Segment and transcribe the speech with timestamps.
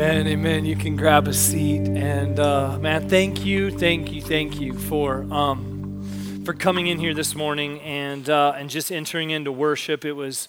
[0.00, 0.64] Amen, amen.
[0.64, 1.86] You can grab a seat.
[1.86, 7.12] And uh, man, thank you, thank you, thank you for um, for coming in here
[7.12, 10.06] this morning and uh, and just entering into worship.
[10.06, 10.48] It was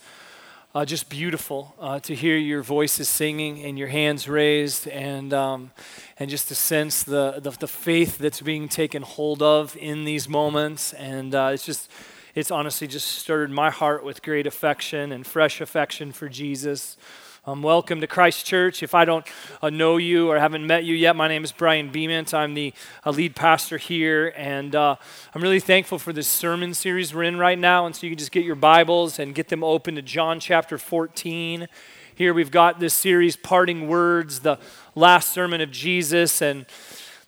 [0.73, 5.71] uh, just beautiful uh, to hear your voices singing and your hands raised, and um,
[6.17, 10.29] and just to sense the, the, the faith that's being taken hold of in these
[10.29, 10.93] moments.
[10.93, 11.91] And uh, it's just
[12.35, 16.95] it's honestly just stirred my heart with great affection and fresh affection for Jesus.
[17.43, 18.83] Um, welcome to Christ Church.
[18.83, 19.25] If I don't
[19.63, 22.35] uh, know you or haven't met you yet, my name is Brian Beament.
[22.35, 22.71] I'm the
[23.03, 24.95] uh, lead pastor here, and uh,
[25.33, 27.87] I'm really thankful for this sermon series we're in right now.
[27.87, 30.77] And so you can just get your Bibles and get them open to John chapter
[30.77, 31.67] 14.
[32.13, 34.59] Here we've got this series, Parting Words, the
[34.93, 36.67] last sermon of Jesus, and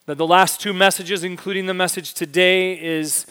[0.06, 3.26] the, the last two messages, including the message today, is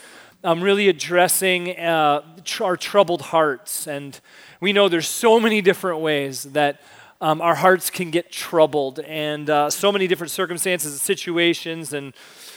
[0.44, 2.22] um, really addressing uh,
[2.60, 4.20] our troubled hearts and
[4.62, 6.80] we know there's so many different ways that
[7.20, 11.92] um, our hearts can get troubled and uh, so many different circumstances and situations.
[11.92, 12.14] And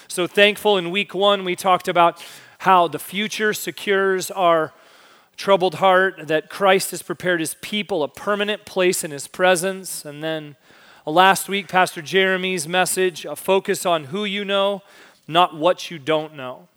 [0.07, 2.23] so thankful in week one, we talked about
[2.59, 4.71] how the future secures our
[5.35, 10.05] troubled heart, that Christ has prepared his people a permanent place in his presence.
[10.05, 10.57] And then
[11.07, 14.83] uh, last week, Pastor Jeremy's message, a focus on who you know,
[15.27, 16.67] not what you don't know.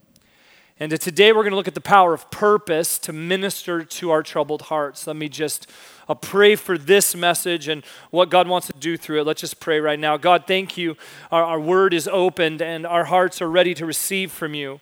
[0.80, 4.22] And today we're going to look at the power of purpose to minister to our
[4.22, 5.08] troubled hearts.
[5.08, 5.68] Let me just
[6.08, 9.24] uh, pray for this message and what God wants to do through it.
[9.24, 10.16] Let's just pray right now.
[10.16, 10.96] God, thank you.
[11.32, 14.80] Our, our word is opened and our hearts are ready to receive from you.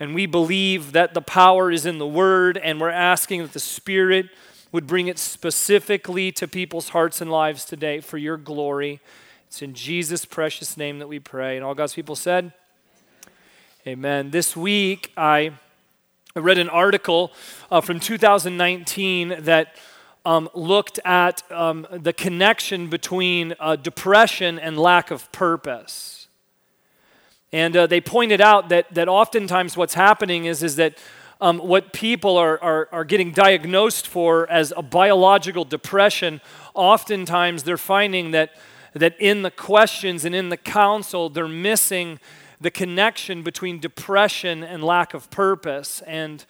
[0.00, 3.58] And we believe that the power is in the word, and we're asking that the
[3.60, 4.26] Spirit
[4.70, 9.00] would bring it specifically to people's hearts and lives today for your glory.
[9.48, 11.56] It's in Jesus' precious name that we pray.
[11.56, 12.52] And all God's people said,
[13.88, 14.30] Amen.
[14.30, 15.52] This week, I
[16.36, 17.32] read an article
[17.70, 19.76] uh, from 2019 that
[20.26, 26.28] um, looked at um, the connection between uh, depression and lack of purpose.
[27.50, 30.98] And uh, they pointed out that, that oftentimes what's happening is, is that
[31.40, 36.42] um, what people are, are, are getting diagnosed for as a biological depression,
[36.74, 38.50] oftentimes they're finding that,
[38.92, 42.20] that in the questions and in the counsel, they're missing
[42.60, 46.02] the connection between depression and lack of purpose.
[46.06, 46.44] And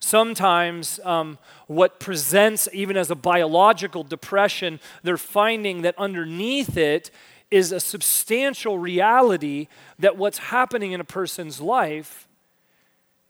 [0.00, 7.10] sometimes um, what presents even as a biological depression, they're finding that underneath it
[7.50, 12.28] is a substantial reality that what's happening in a person's life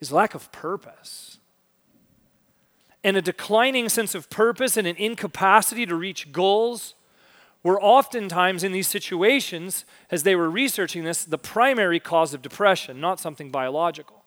[0.01, 1.39] is lack of purpose.
[3.03, 6.95] And a declining sense of purpose and an incapacity to reach goals
[7.65, 13.01] were oftentimes in these situations, as they were researching this, the primary cause of depression,
[13.01, 14.23] not something biological.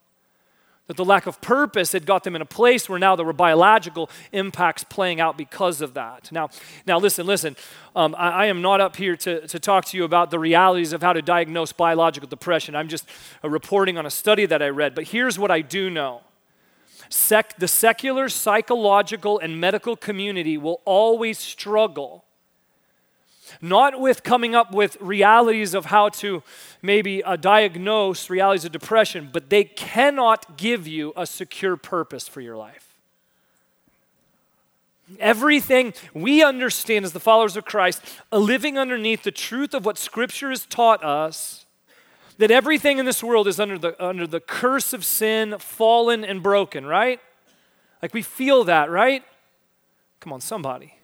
[0.88, 3.34] That the lack of purpose had got them in a place where now there were
[3.34, 6.32] biological impacts playing out because of that.
[6.32, 6.50] Now,
[6.88, 7.56] now listen, listen.
[7.96, 10.94] Um, I, I, am not up here to, to talk to you about the realities
[10.94, 12.74] of how to diagnose biological depression.
[12.74, 13.06] I'm just
[13.44, 14.96] uh, reporting on a study that I read.
[14.96, 16.22] But here's what I do know
[17.10, 22.24] Sec- the secular, psychological, and medical community will always struggle
[23.62, 26.44] not with coming up with realities of how to
[26.82, 32.42] maybe uh, diagnose realities of depression, but they cannot give you a secure purpose for
[32.42, 32.96] your life.
[35.20, 40.50] Everything we understand as the followers of Christ, living underneath the truth of what Scripture
[40.50, 41.66] has taught us,
[42.38, 46.44] that everything in this world is under the, under the curse of sin, fallen and
[46.44, 47.20] broken, right?
[48.02, 49.24] Like we feel that, right?
[50.20, 50.97] Come on, somebody.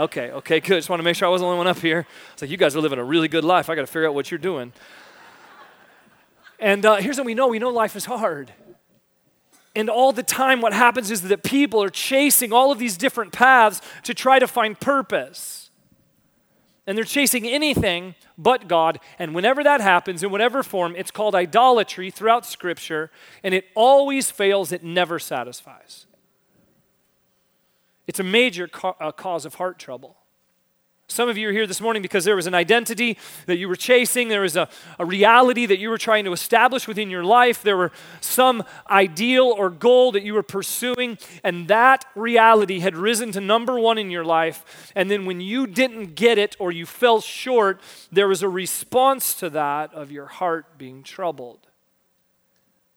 [0.00, 0.76] Okay, okay, good.
[0.76, 2.06] Just want to make sure I wasn't the only one up here.
[2.32, 3.68] It's like, you guys are living a really good life.
[3.68, 4.72] I got to figure out what you're doing.
[6.58, 8.50] And uh, here's what we know we know life is hard.
[9.76, 13.30] And all the time, what happens is that people are chasing all of these different
[13.30, 15.70] paths to try to find purpose.
[16.86, 19.00] And they're chasing anything but God.
[19.18, 23.10] And whenever that happens, in whatever form, it's called idolatry throughout Scripture.
[23.44, 26.06] And it always fails, it never satisfies.
[28.10, 30.16] It's a major ca- uh, cause of heart trouble.
[31.06, 33.76] Some of you are here this morning because there was an identity that you were
[33.76, 34.26] chasing.
[34.26, 34.68] There was a,
[34.98, 37.62] a reality that you were trying to establish within your life.
[37.62, 43.30] There were some ideal or goal that you were pursuing, and that reality had risen
[43.30, 44.92] to number one in your life.
[44.96, 47.80] And then when you didn't get it or you fell short,
[48.10, 51.68] there was a response to that of your heart being troubled.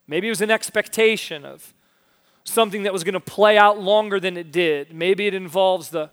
[0.07, 1.71] Maybe it was an expectation of
[2.43, 4.93] something that was going to play out longer than it did.
[4.93, 6.11] Maybe it involves the,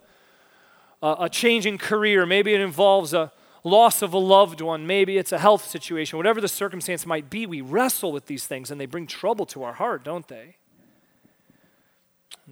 [1.02, 2.26] uh, a change in career.
[2.26, 3.32] Maybe it involves a
[3.64, 4.86] loss of a loved one.
[4.86, 6.16] Maybe it's a health situation.
[6.16, 9.62] Whatever the circumstance might be, we wrestle with these things and they bring trouble to
[9.62, 10.56] our heart, don't they?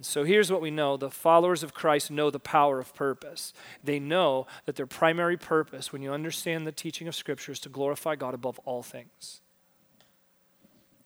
[0.01, 3.53] So here's what we know the followers of Christ know the power of purpose.
[3.83, 7.69] They know that their primary purpose, when you understand the teaching of Scripture, is to
[7.69, 9.41] glorify God above all things.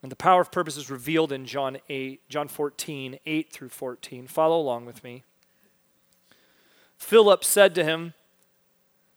[0.03, 4.27] And the power of purpose is revealed in John 8, John 14, 8 through 14.
[4.27, 5.23] Follow along with me.
[6.97, 8.13] Philip said to him,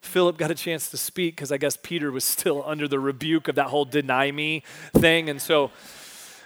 [0.00, 3.48] Philip got a chance to speak because I guess Peter was still under the rebuke
[3.48, 4.62] of that whole deny me
[4.96, 5.28] thing.
[5.28, 5.72] And so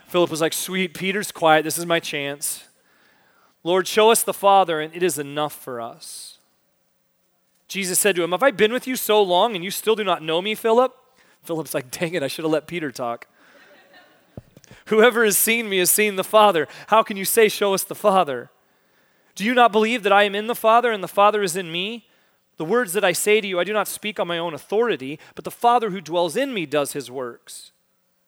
[0.09, 1.63] Philip was like, Sweet, Peter's quiet.
[1.63, 2.65] This is my chance.
[3.63, 6.39] Lord, show us the Father, and it is enough for us.
[7.69, 10.03] Jesus said to him, Have I been with you so long and you still do
[10.03, 10.97] not know me, Philip?
[11.43, 13.27] Philip's like, Dang it, I should have let Peter talk.
[14.91, 16.69] Whoever has seen me has seen the Father.
[16.89, 18.51] How can you say, Show us the Father?
[19.35, 21.73] Do you not believe that I am in the Father and the Father is in
[21.73, 22.09] me?
[22.57, 25.19] The words that I say to you, I do not speak on my own authority,
[25.35, 27.73] but the Father who dwells in me does his works.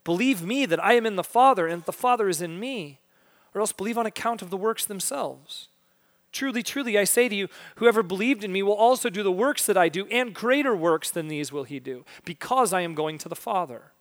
[0.05, 3.01] Believe me that I am in the Father and the Father is in me
[3.55, 5.69] or else believe on account of the works themselves.
[6.31, 9.67] Truly, truly, I say to you, whoever believed in me will also do the works
[9.67, 13.19] that I do, and greater works than these will he do, because I am going
[13.19, 13.93] to the Father.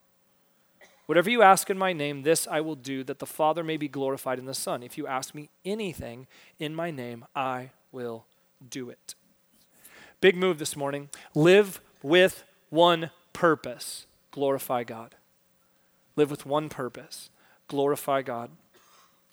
[1.12, 3.90] Whatever you ask in my name, this I will do, that the Father may be
[3.90, 4.82] glorified in the Son.
[4.82, 6.26] If you ask me anything
[6.58, 8.24] in my name, I will
[8.70, 9.14] do it.
[10.22, 11.10] Big move this morning.
[11.36, 15.16] Live with one purpose glorify God.
[16.16, 17.30] Live with one purpose
[17.68, 18.52] glorify God.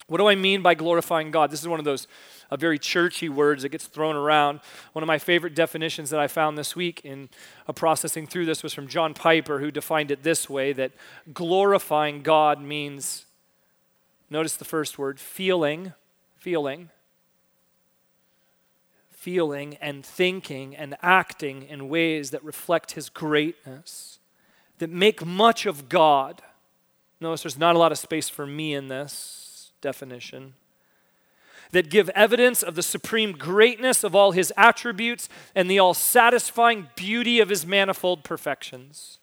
[0.09, 1.51] What do I mean by glorifying God?
[1.51, 2.09] This is one of those
[2.51, 4.61] uh, very churchy words that gets thrown around.
[4.95, 7.29] One of my favorite definitions that I found this week in
[7.69, 10.93] uh, processing through this was from John Piper, who defined it this way that
[11.35, 13.27] glorifying God means,
[14.31, 15.93] notice the first word, feeling,
[16.39, 16.89] feeling,
[19.11, 24.21] feeling and thinking and acting in ways that reflect his greatness,
[24.79, 26.41] that make much of God.
[27.21, 29.48] Notice there's not a lot of space for me in this
[29.81, 30.55] definition
[31.71, 36.89] that give evidence of the supreme greatness of all his attributes and the all satisfying
[36.97, 39.19] beauty of his manifold perfections.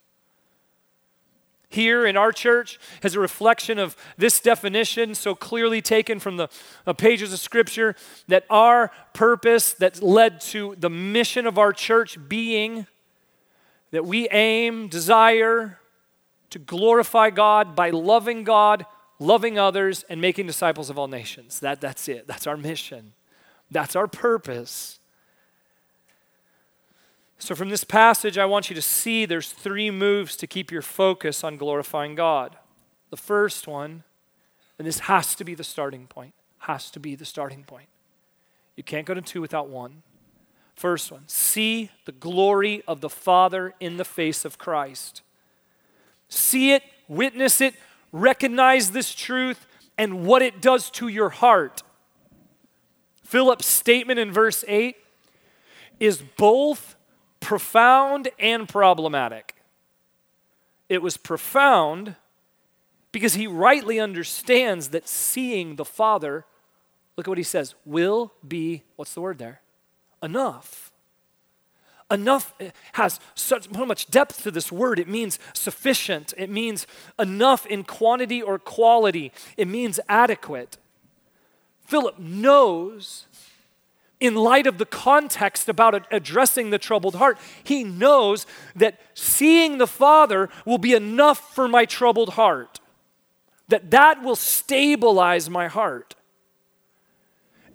[1.70, 6.48] Here in our church, as a reflection of this definition, so clearly taken from the
[6.96, 7.96] pages of Scripture,
[8.28, 12.86] that our purpose that led to the mission of our church being
[13.92, 15.80] that we aim, desire
[16.50, 18.86] to glorify God by loving God
[19.20, 21.60] loving others, and making disciples of all nations.
[21.60, 22.28] That, that's it.
[22.28, 23.14] That's our mission.
[23.72, 25.00] That's our purpose.
[27.38, 30.82] So, from this passage, I want you to see there's three moves to keep your
[30.82, 32.58] focus on glorifying God.
[33.10, 34.04] The first one,
[34.78, 37.88] and this has to be the starting point, has to be the starting point.
[38.76, 40.04] You can't go to two without one.
[40.76, 45.22] First one, see the glory of the Father in the face of Christ.
[46.28, 47.76] See it, witness it,
[48.16, 49.68] recognize this truth
[49.98, 51.84] and what it does to your heart.
[53.24, 54.96] Philip's statement in verse 8
[56.00, 56.96] is both
[57.42, 59.56] profound and problematic.
[60.88, 62.16] It was profound
[63.12, 66.46] because he rightly understands that seeing the Father,
[67.18, 69.62] look at what he says, will be, what's the word there?
[70.24, 70.85] Enough.
[72.12, 75.00] Enough eh, has such much depth to this word.
[75.00, 76.34] It means sufficient.
[76.38, 76.86] It means
[77.18, 79.32] enough in quantity or quality.
[79.58, 80.78] It means adequate.
[81.86, 83.26] Philip knows,
[84.20, 89.88] in light of the context about addressing the troubled heart, he knows that seeing the
[89.88, 92.80] Father will be enough for my troubled heart,
[93.68, 96.16] that that will stabilize my heart.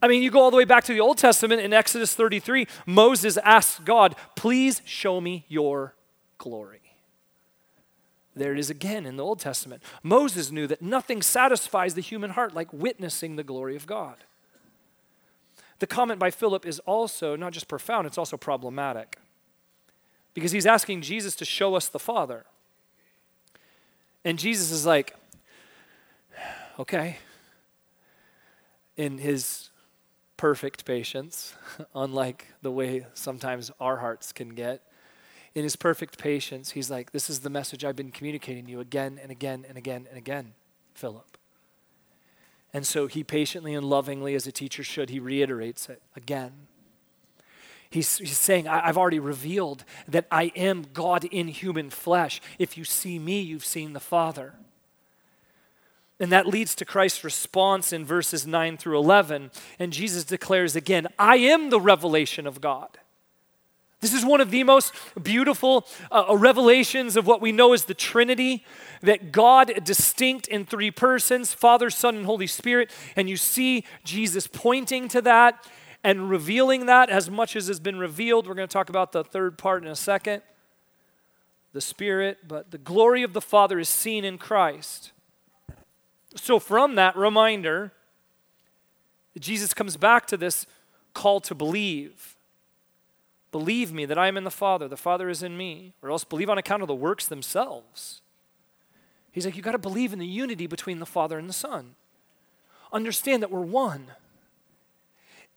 [0.03, 2.67] I mean, you go all the way back to the Old Testament in Exodus 33,
[2.87, 5.95] Moses asks God, Please show me your
[6.39, 6.81] glory.
[8.35, 9.83] There it is again in the Old Testament.
[10.03, 14.17] Moses knew that nothing satisfies the human heart like witnessing the glory of God.
[15.81, 19.19] The comment by Philip is also not just profound, it's also problematic.
[20.33, 22.45] Because he's asking Jesus to show us the Father.
[24.25, 25.17] And Jesus is like,
[26.79, 27.19] okay.
[28.97, 29.71] In his
[30.41, 31.55] perfect patience,
[31.95, 34.81] unlike the way sometimes our hearts can get.
[35.55, 38.81] In his perfect patience, he's like, This is the message I've been communicating to you
[38.81, 40.55] again and again and again and again,
[40.95, 41.37] Philip.
[42.73, 46.53] And so he patiently and lovingly, as a teacher should, he reiterates it again.
[47.91, 52.41] He's, he's saying, I've already revealed that I am God in human flesh.
[52.59, 54.55] If you see me, you've seen the Father.
[56.21, 59.51] And that leads to Christ's response in verses 9 through 11.
[59.79, 62.99] And Jesus declares again, I am the revelation of God.
[64.01, 67.95] This is one of the most beautiful uh, revelations of what we know as the
[67.95, 68.65] Trinity
[69.03, 72.91] that God distinct in three persons Father, Son, and Holy Spirit.
[73.17, 75.67] And you see Jesus pointing to that
[76.03, 78.47] and revealing that as much as has been revealed.
[78.47, 80.43] We're going to talk about the third part in a second
[81.73, 85.13] the Spirit, but the glory of the Father is seen in Christ.
[86.37, 87.93] So, from that reminder,
[89.39, 90.67] Jesus comes back to this
[91.15, 92.37] call to believe.
[93.53, 96.23] Believe me that I am in the Father, the Father is in me, or else
[96.23, 98.21] believe on account of the works themselves.
[99.33, 101.95] He's like, you got to believe in the unity between the Father and the Son.
[102.93, 104.07] Understand that we're one.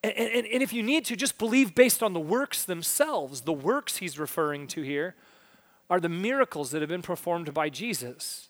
[0.04, 3.42] And, and, and, if you need to, just believe based on the works themselves.
[3.42, 5.16] The works he's referring to here
[5.90, 8.50] are the miracles that have been performed by Jesus.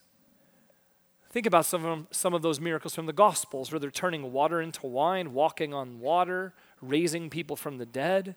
[1.34, 4.30] Think about some of, them, some of those miracles from the Gospels where they're turning
[4.30, 8.36] water into wine, walking on water, raising people from the dead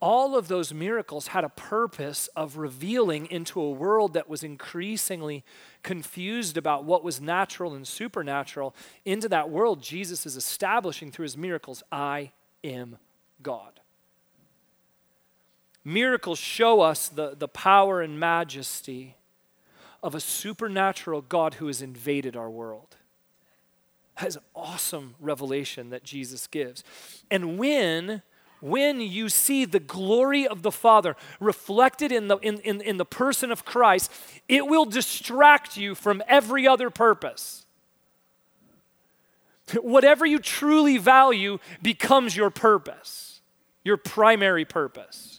[0.00, 5.44] all of those miracles had a purpose of revealing into a world that was increasingly
[5.82, 8.74] confused about what was natural and supernatural.
[9.04, 12.30] Into that world, Jesus is establishing through his miracles, I
[12.62, 12.98] am
[13.42, 13.80] God.
[15.84, 19.16] Miracles show us the, the power and majesty
[20.02, 22.96] of a supernatural God who has invaded our world.
[24.18, 26.82] That is an awesome revelation that Jesus gives.
[27.30, 28.22] And when
[28.60, 33.04] when you see the glory of the Father reflected in the, in, in, in, the
[33.04, 34.10] person of Christ,
[34.48, 37.64] it will distract you from every other purpose.
[39.80, 43.40] Whatever you truly value becomes your purpose,
[43.84, 45.37] your primary purpose.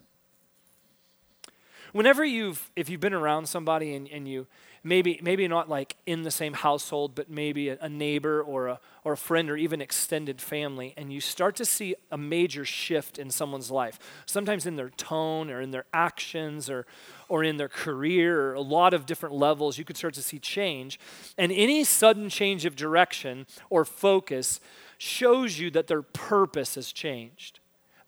[1.91, 4.47] Whenever you've, if you've been around somebody and, and you,
[4.83, 8.79] maybe maybe not like in the same household but maybe a, a, neighbor or a,
[9.03, 13.19] or a friend or even extended family and you start to see a major shift
[13.19, 16.85] in someone's life sometimes in their tone or in their actions or
[17.29, 20.39] or in their career or a lot of different levels you could start to see
[20.39, 20.99] change.
[21.37, 24.59] And any sudden change of direction or focus
[24.97, 27.58] shows you that their purpose has changed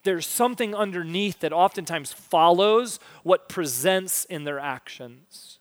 [0.03, 5.59] there's something underneath that oftentimes follows what presents in their actions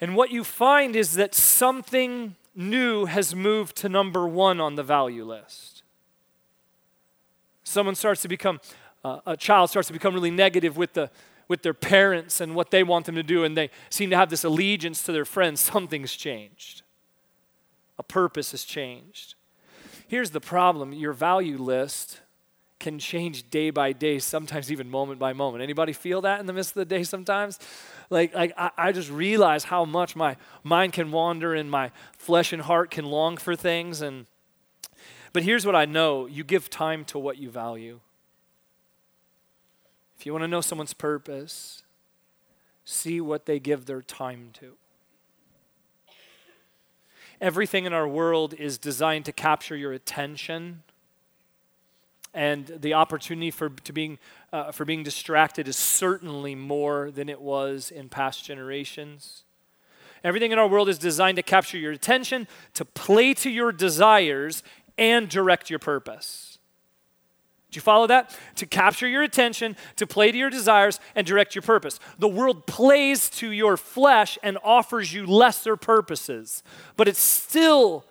[0.00, 4.82] and what you find is that something new has moved to number one on the
[4.82, 5.82] value list.
[7.64, 8.60] Someone starts to become,
[9.04, 11.10] uh, a child starts to become really negative with, the,
[11.48, 14.30] with their parents and what they want them to do, and they seem to have
[14.30, 15.60] this allegiance to their friends.
[15.60, 16.82] Something's changed.
[17.98, 19.34] A purpose has changed.
[20.08, 22.20] Here's the problem your value list
[22.80, 25.62] can change day by day, sometimes even moment by moment.
[25.62, 27.58] Anybody feel that in the midst of the day sometimes?
[28.08, 32.52] Like, like I, I just realize how much my mind can wander and my flesh
[32.52, 34.00] and heart can long for things.
[34.00, 34.26] And
[35.32, 38.00] but here's what I know: you give time to what you value.
[40.18, 41.82] If you want to know someone's purpose,
[42.84, 44.74] see what they give their time to.
[47.40, 50.82] Everything in our world is designed to capture your attention
[52.34, 54.16] and the opportunity for, to being,
[54.52, 59.42] uh, for being distracted is certainly more than it was in past generations.
[60.22, 64.62] Everything in our world is designed to capture your attention, to play to your desires,
[64.96, 66.47] and direct your purpose.
[67.70, 68.36] Do you follow that?
[68.56, 72.00] To capture your attention, to play to your desires, and direct your purpose.
[72.18, 76.62] The world plays to your flesh and offers you lesser purposes,
[76.96, 78.06] but it still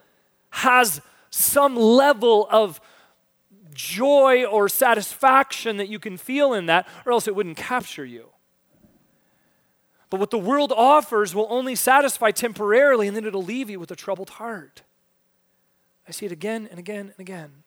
[0.52, 2.80] has some level of
[3.74, 8.30] joy or satisfaction that you can feel in that, or else it wouldn't capture you.
[10.10, 13.92] But what the world offers will only satisfy temporarily, and then it'll leave you with
[13.92, 14.84] a troubled heart.
[16.08, 17.64] I see it again and again and again.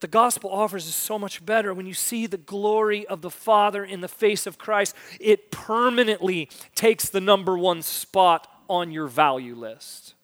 [0.00, 1.74] What the gospel offers is so much better.
[1.74, 6.48] When you see the glory of the Father in the face of Christ, it permanently
[6.74, 10.14] takes the number one spot on your value list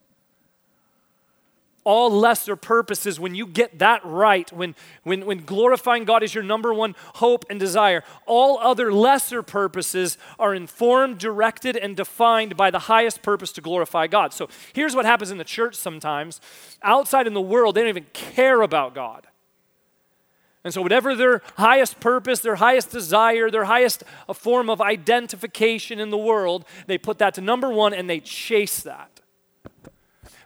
[1.87, 6.43] all lesser purposes, when you get that right, when, when, when glorifying God is your
[6.43, 12.73] number one hope and desire, all other lesser purposes are informed, directed, and defined by
[12.73, 14.33] the highest purpose to glorify God.
[14.33, 16.41] So here's what happens in the church sometimes.
[16.83, 19.29] Outside in the world, they don't even care about God.
[20.67, 24.03] And so, whatever their highest purpose, their highest desire, their highest
[24.35, 28.81] form of identification in the world, they put that to number one and they chase
[28.81, 29.21] that.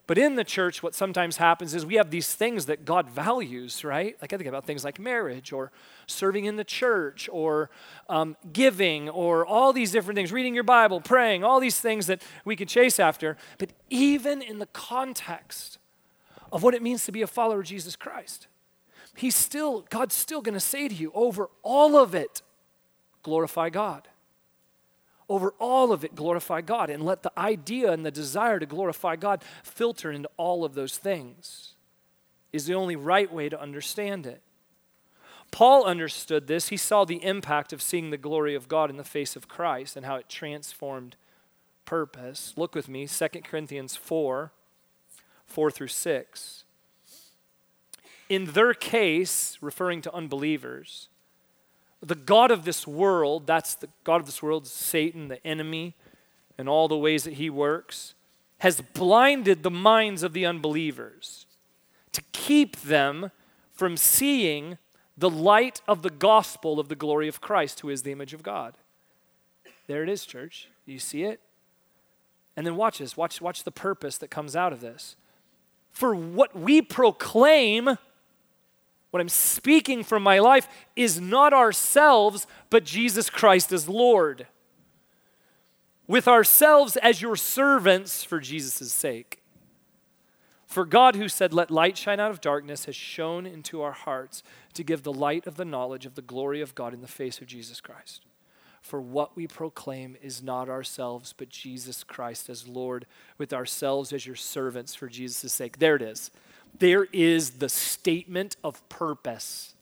[0.06, 3.82] But in the church, what sometimes happens is we have these things that God values,
[3.82, 4.14] right?
[4.20, 5.72] Like I think about things like marriage or
[6.06, 7.70] serving in the church or
[8.10, 12.20] um, giving or all these different things, reading your Bible, praying, all these things that
[12.44, 13.38] we can chase after.
[13.56, 15.78] But even in the context
[16.52, 18.48] of what it means to be a follower of Jesus Christ,
[19.16, 22.42] He's still, God's still going to say to you, over all of it,
[23.22, 24.08] glorify God.
[25.28, 26.90] Over all of it, glorify God.
[26.90, 30.96] And let the idea and the desire to glorify God filter into all of those
[30.96, 31.74] things,
[32.52, 34.42] is the only right way to understand it.
[35.50, 36.68] Paul understood this.
[36.68, 39.96] He saw the impact of seeing the glory of God in the face of Christ
[39.96, 41.16] and how it transformed
[41.84, 42.54] purpose.
[42.56, 44.52] Look with me, 2 Corinthians 4
[45.46, 46.64] 4 through 6.
[48.30, 51.08] In their case, referring to unbelievers,
[52.00, 55.96] the God of this world, that's the God of this world, Satan, the enemy,
[56.56, 58.14] and all the ways that he works,
[58.58, 61.46] has blinded the minds of the unbelievers
[62.12, 63.32] to keep them
[63.72, 64.78] from seeing
[65.18, 68.44] the light of the gospel of the glory of Christ, who is the image of
[68.44, 68.74] God.
[69.88, 70.68] There it is, church.
[70.86, 71.40] You see it?
[72.56, 73.16] And then watch this.
[73.16, 75.16] Watch, watch the purpose that comes out of this.
[75.90, 77.96] For what we proclaim,
[79.10, 84.46] what I'm speaking from my life, is not ourselves, but Jesus Christ as Lord.
[86.06, 89.40] With ourselves as your servants for Jesus' sake.
[90.66, 94.44] For God, who said, Let light shine out of darkness, has shone into our hearts
[94.74, 97.40] to give the light of the knowledge of the glory of God in the face
[97.40, 98.24] of Jesus Christ.
[98.80, 104.26] For what we proclaim is not ourselves, but Jesus Christ as Lord, with ourselves as
[104.26, 105.78] your servants for Jesus' sake.
[105.80, 106.30] There it is.
[106.78, 109.74] There is the statement of purpose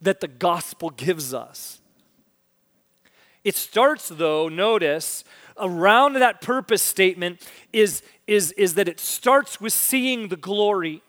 [0.00, 1.80] that the gospel gives us.
[3.44, 5.22] It starts, though, notice,
[5.56, 7.40] around that purpose statement
[7.72, 11.02] is, is, is that it starts with seeing the glory.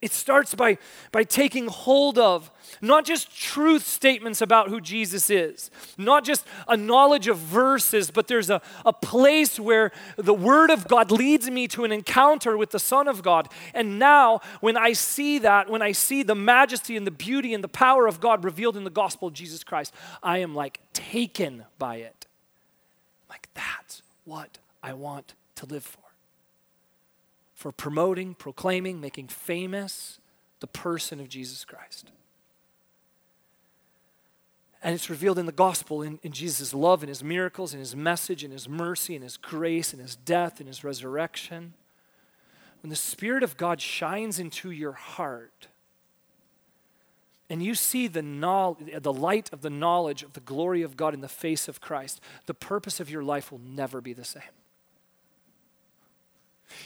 [0.00, 0.78] It starts by,
[1.10, 6.76] by taking hold of not just truth statements about who Jesus is, not just a
[6.76, 11.66] knowledge of verses, but there's a, a place where the Word of God leads me
[11.68, 13.48] to an encounter with the Son of God.
[13.74, 17.64] And now, when I see that, when I see the majesty and the beauty and
[17.64, 21.64] the power of God revealed in the gospel of Jesus Christ, I am like taken
[21.76, 22.26] by it.
[23.28, 26.07] Like, that's what I want to live for
[27.58, 30.20] for promoting, proclaiming, making famous
[30.60, 32.12] the person of Jesus Christ.
[34.80, 37.96] And it's revealed in the gospel in, in Jesus' love and his miracles and his
[37.96, 41.74] message and his mercy and his grace and his death and his resurrection.
[42.80, 45.66] When the Spirit of God shines into your heart
[47.50, 51.12] and you see the, knowledge, the light of the knowledge of the glory of God
[51.12, 54.42] in the face of Christ, the purpose of your life will never be the same.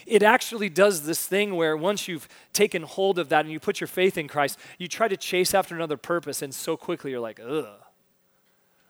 [0.07, 3.81] It actually does this thing where once you've taken hold of that and you put
[3.81, 7.21] your faith in Christ, you try to chase after another purpose, and so quickly you're
[7.21, 7.66] like, ugh.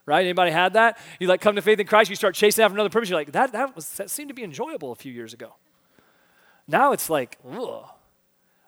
[0.05, 0.25] Right?
[0.25, 0.99] Anybody had that?
[1.21, 3.09] You like come to faith in Christ, you start chasing after another purpose.
[3.09, 5.55] You're like, that that was that seemed to be enjoyable a few years ago.
[6.67, 7.85] Now it's like, ugh.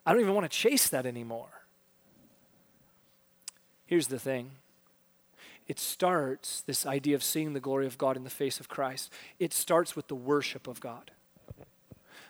[0.06, 1.48] I don't even want to chase that anymore.
[3.86, 4.50] Here's the thing.
[5.66, 9.10] It starts, this idea of seeing the glory of God in the face of Christ,
[9.38, 11.10] it starts with the worship of God.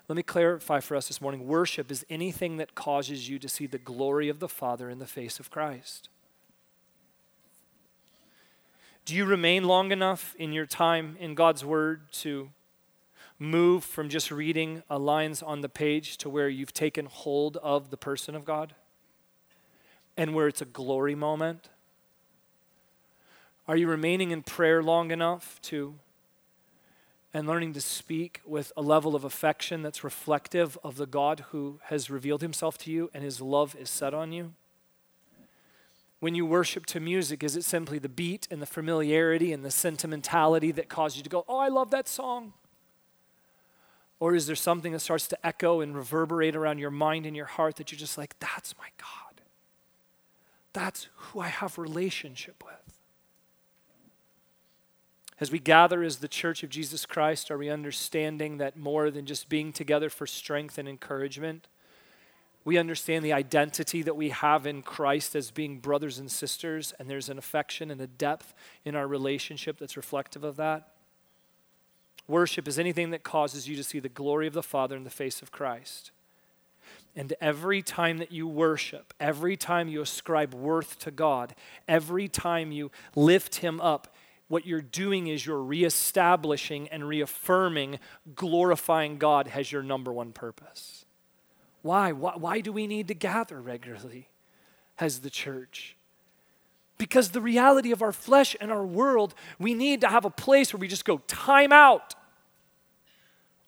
[0.07, 3.67] Let me clarify for us this morning worship is anything that causes you to see
[3.67, 6.11] the glory of the Father in the face of Christ.
[9.07, 12.51] Do you remain long enough in your time in God's Word to
[13.39, 17.97] move from just reading lines on the page to where you've taken hold of the
[17.97, 18.75] person of God
[20.17, 21.71] and where it's a glory moment?
[23.67, 25.95] Are you remaining in prayer long enough to
[27.35, 31.81] and learning to speak with a level of affection that's reflective of the God who
[31.87, 34.55] has revealed himself to you and his love is set on you?
[36.21, 39.71] When you worship to music, is it simply the beat and the familiarity and the
[39.73, 42.53] sentimentality that cause you to go, Oh, I love that song?
[44.21, 47.45] Or is there something that starts to echo and reverberate around your mind and your
[47.47, 49.43] heart that you're just like, That's my God?
[50.73, 52.94] That's who I have relationship with.
[55.41, 59.27] As we gather as the church of Jesus Christ, are we understanding that more than
[59.27, 61.67] just being together for strength and encouragement,
[62.65, 67.11] we understand the identity that we have in Christ as being brothers and sisters, and
[67.11, 70.89] there's an affection and a depth in our relationship that's reflective of that?
[72.27, 75.11] Worship is anything that causes you to see the glory of the Father in the
[75.11, 76.11] face of Christ.
[77.17, 81.55] And every time that you worship, every time you ascribe worth to God,
[81.87, 84.14] every time you lift Him up,
[84.49, 87.99] what you're doing is you're reestablishing and reaffirming
[88.35, 91.05] glorifying God as your number one purpose.
[91.83, 92.13] Why?
[92.13, 94.29] Why, why do we need to gather regularly
[94.99, 95.97] as the church?
[96.99, 100.73] Because the reality of our flesh and our world, we need to have a place
[100.73, 102.15] where we just go, time out.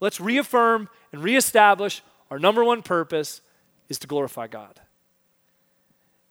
[0.00, 3.40] Let's reaffirm and reestablish our number one purpose
[3.88, 4.80] is to glorify God.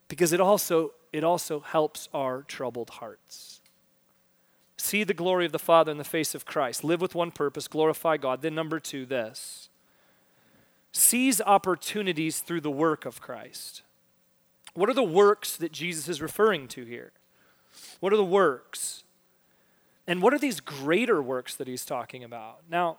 [0.08, 3.62] because it also it also helps our troubled hearts.
[4.78, 6.84] See the glory of the Father in the face of Christ.
[6.84, 8.42] Live with one purpose, glorify God.
[8.42, 9.70] Then number 2 this.
[10.92, 13.82] Seize opportunities through the work of Christ.
[14.74, 17.12] What are the works that Jesus is referring to here?
[18.00, 19.04] What are the works?
[20.08, 22.60] And what are these greater works that he's talking about?
[22.70, 22.98] Now,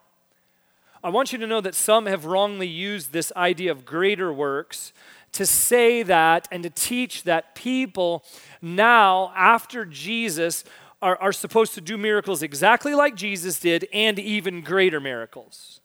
[1.05, 4.93] I want you to know that some have wrongly used this idea of greater works
[5.33, 8.25] to say that and to teach that people
[8.61, 10.65] now, after Jesus,
[11.07, 15.81] are, are supposed to do miracles exactly like Jesus did and even greater miracles.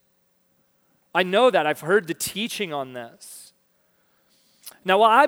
[1.14, 1.68] I know that.
[1.68, 3.54] I've heard the teaching on this.
[4.84, 5.28] Now, while I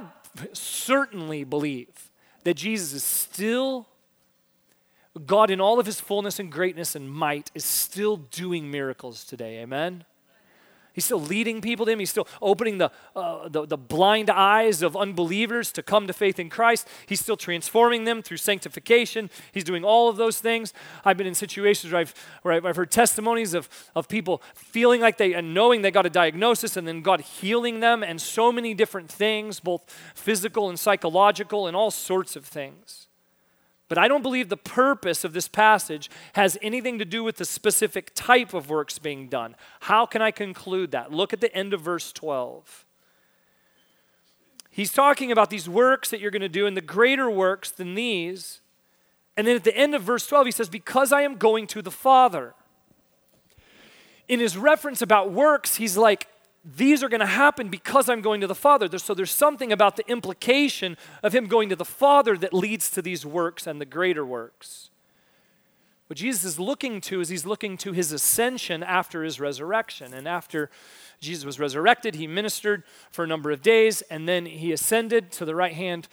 [0.54, 2.10] certainly believe
[2.44, 3.88] that Jesus is still
[5.28, 9.60] God in all of his fullness and greatness and might is still doing miracles today.
[9.60, 10.06] Amen?
[10.94, 12.00] He's still leading people to Him.
[12.00, 16.40] He's still opening the, uh, the, the, blind eyes of unbelievers to come to faith
[16.40, 16.88] in Christ.
[17.08, 19.30] He's still transforming them through sanctification.
[19.52, 20.72] He's doing all of those things.
[21.04, 25.18] I've been in situations where I've, where I've, heard testimonies of, of people feeling like
[25.18, 28.74] they and knowing they got a diagnosis and then God healing them and so many
[28.74, 33.08] different things, both physical and psychological and all sorts of things.
[33.94, 37.46] But I don't believe the purpose of this passage has anything to do with the
[37.46, 39.56] specific type of works being done.
[39.82, 41.12] How can I conclude that?
[41.12, 42.86] Look at the end of verse 12.
[44.72, 47.94] He's talking about these works that you're going to do and the greater works than
[47.94, 48.62] these.
[49.38, 51.84] And then at the end of verse 12, he says, Because I am going to
[51.84, 52.56] the Father.
[54.28, 56.30] In his reference about works, he's like,
[56.64, 58.98] these are going to happen because I'm going to the Father.
[58.98, 63.02] So there's something about the implication of him going to the Father that leads to
[63.02, 64.90] these works and the greater works.
[66.08, 70.14] What Jesus is looking to is he's looking to his ascension after his resurrection.
[70.14, 70.70] And after
[71.20, 75.46] Jesus was resurrected, he ministered for a number of days, and then he ascended to
[75.46, 76.08] the right hand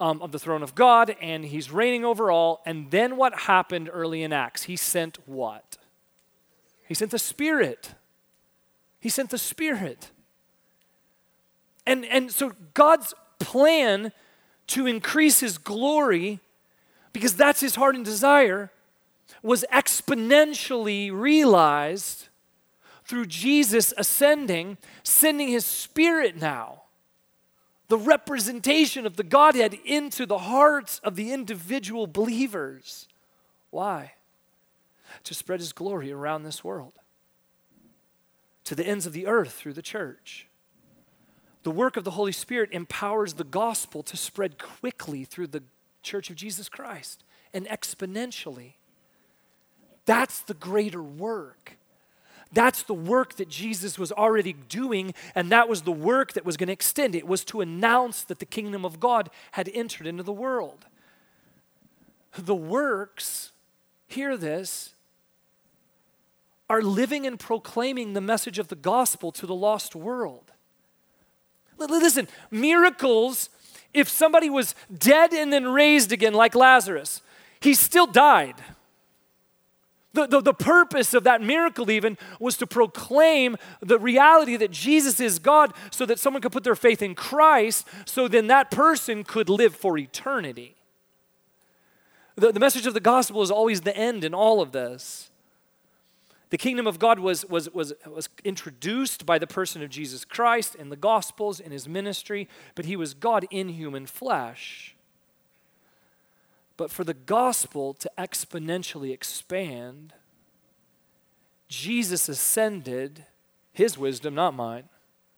[0.00, 2.62] um, of the throne of God, and he's reigning over all.
[2.66, 4.64] And then what happened early in Acts?
[4.64, 5.76] He sent what?
[6.88, 7.94] He sent the Spirit.
[9.04, 10.10] He sent the Spirit.
[11.84, 14.12] And, and so God's plan
[14.68, 16.40] to increase his glory,
[17.12, 18.70] because that's his heart and desire,
[19.42, 22.28] was exponentially realized
[23.04, 26.84] through Jesus ascending, sending his Spirit now,
[27.88, 33.06] the representation of the Godhead into the hearts of the individual believers.
[33.68, 34.14] Why?
[35.24, 36.94] To spread his glory around this world
[38.64, 40.48] to the ends of the earth through the church.
[41.62, 45.62] The work of the Holy Spirit empowers the gospel to spread quickly through the
[46.02, 47.24] church of Jesus Christ
[47.54, 48.74] and exponentially.
[50.04, 51.78] That's the greater work.
[52.52, 56.56] That's the work that Jesus was already doing, and that was the work that was
[56.56, 57.14] going to extend.
[57.14, 60.86] It was to announce that the kingdom of God had entered into the world.
[62.36, 63.52] The works,
[64.06, 64.93] hear this,
[66.68, 70.52] are living and proclaiming the message of the gospel to the lost world.
[71.78, 73.50] Listen, miracles,
[73.92, 77.20] if somebody was dead and then raised again, like Lazarus,
[77.60, 78.54] he still died.
[80.14, 85.18] The, the, the, purpose of that miracle, even, was to proclaim the reality that Jesus
[85.18, 89.24] is God so that someone could put their faith in Christ, so then that person
[89.24, 90.76] could live for eternity.
[92.36, 95.30] The, the message of the gospel is always the end in all of this.
[96.54, 100.76] The kingdom of God was, was, was, was introduced by the person of Jesus Christ
[100.76, 104.94] in the Gospels, in his ministry, but he was God in human flesh.
[106.76, 110.12] But for the gospel to exponentially expand,
[111.66, 113.24] Jesus ascended,
[113.72, 114.84] his wisdom, not mine.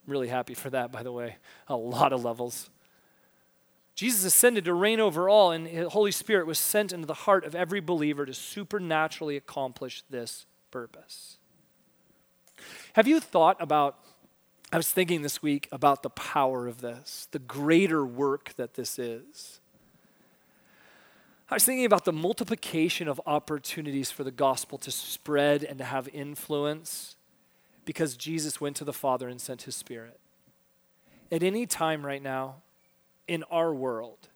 [0.06, 2.68] I'm really happy for that, by the way, a lot of levels.
[3.94, 7.46] Jesus ascended to reign over all, and the Holy Spirit was sent into the heart
[7.46, 10.44] of every believer to supernaturally accomplish this
[10.76, 11.38] purpose.
[12.92, 13.96] Have you thought about?
[14.70, 18.98] I was thinking this week about the power of this, the greater work that this
[18.98, 19.60] is.
[21.50, 25.84] I was thinking about the multiplication of opportunities for the gospel to spread and to
[25.84, 27.16] have influence
[27.86, 30.20] because Jesus went to the Father and sent his Spirit.
[31.32, 32.56] At any time right now
[33.26, 34.28] in our world,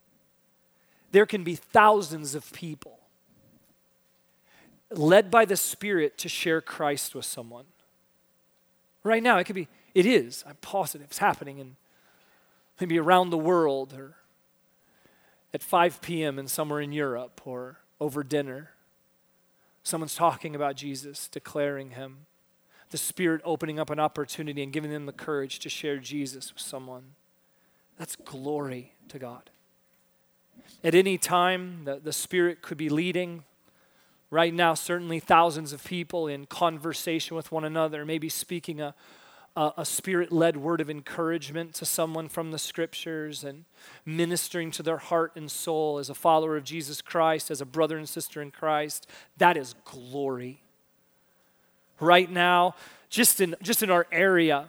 [1.12, 2.99] there can be thousands of people
[4.90, 7.66] led by the Spirit to share Christ with someone.
[9.02, 11.76] Right now, it could be, it is, I'm positive, it's happening in
[12.80, 14.16] maybe around the world or
[15.52, 16.38] at 5 p.m.
[16.38, 18.70] and somewhere in Europe or over dinner.
[19.82, 22.26] Someone's talking about Jesus, declaring him.
[22.90, 26.62] The Spirit opening up an opportunity and giving them the courage to share Jesus with
[26.62, 27.14] someone.
[27.98, 29.50] That's glory to God.
[30.82, 33.44] At any time, the, the Spirit could be leading.
[34.30, 38.94] Right now, certainly thousands of people in conversation with one another, maybe speaking a,
[39.56, 43.64] a, a spirit led word of encouragement to someone from the scriptures and
[44.06, 47.98] ministering to their heart and soul as a follower of Jesus Christ, as a brother
[47.98, 49.08] and sister in Christ.
[49.36, 50.62] That is glory.
[51.98, 52.76] Right now,
[53.08, 54.68] just in, just in our area,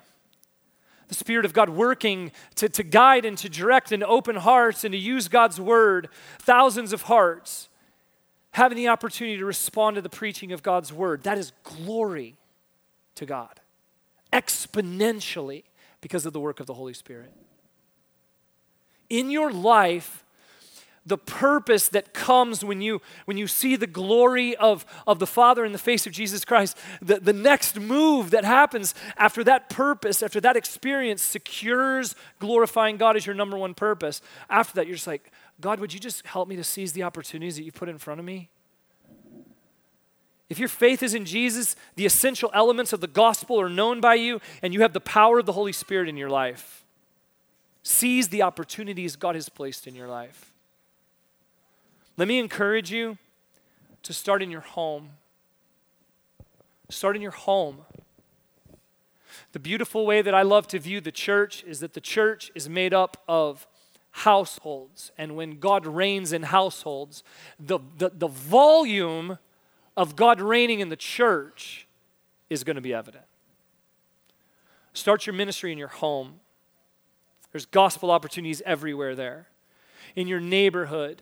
[1.07, 4.91] the Spirit of God working to, to guide and to direct and open hearts and
[4.93, 7.67] to use God's word, thousands of hearts
[8.51, 11.23] having the opportunity to respond to the preaching of God's word.
[11.23, 12.35] That is glory
[13.15, 13.59] to God
[14.31, 15.63] exponentially
[15.99, 17.31] because of the work of the Holy Spirit.
[19.09, 20.23] In your life,
[21.05, 25.65] the purpose that comes when you when you see the glory of, of the father
[25.65, 30.21] in the face of jesus christ the, the next move that happens after that purpose
[30.21, 35.07] after that experience secures glorifying god as your number one purpose after that you're just
[35.07, 37.97] like god would you just help me to seize the opportunities that you put in
[37.97, 38.49] front of me
[40.49, 44.15] if your faith is in jesus the essential elements of the gospel are known by
[44.15, 46.83] you and you have the power of the holy spirit in your life
[47.83, 50.51] seize the opportunities god has placed in your life
[52.17, 53.17] let me encourage you
[54.03, 55.11] to start in your home.
[56.89, 57.79] Start in your home.
[59.53, 62.69] The beautiful way that I love to view the church is that the church is
[62.69, 63.67] made up of
[64.11, 65.11] households.
[65.17, 67.23] And when God reigns in households,
[67.59, 69.37] the, the, the volume
[69.95, 71.87] of God reigning in the church
[72.49, 73.25] is going to be evident.
[74.93, 76.39] Start your ministry in your home.
[77.51, 79.47] There's gospel opportunities everywhere there.
[80.15, 81.21] In your neighborhood,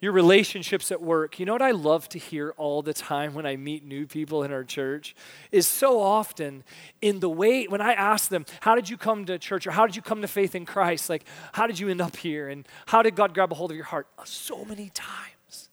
[0.00, 1.38] your relationships at work.
[1.38, 4.42] You know what I love to hear all the time when I meet new people
[4.42, 5.14] in our church
[5.52, 6.64] is so often
[7.02, 9.66] in the way when I ask them, How did you come to church?
[9.66, 11.10] or How did you come to faith in Christ?
[11.10, 12.48] Like, how did you end up here?
[12.48, 14.06] And how did God grab a hold of your heart?
[14.18, 15.68] Uh, so many times.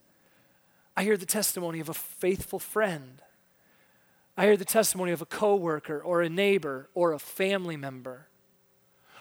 [0.95, 3.21] I hear the testimony of a faithful friend.
[4.35, 8.27] I hear the testimony of a coworker or a neighbor or a family member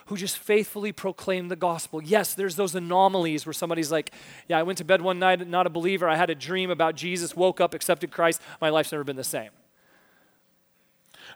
[0.07, 2.03] who just faithfully proclaim the gospel.
[2.03, 4.13] Yes, there's those anomalies where somebody's like,
[4.49, 6.09] Yeah, I went to bed one night, not a believer.
[6.09, 8.41] I had a dream about Jesus, woke up, accepted Christ.
[8.61, 9.51] My life's never been the same.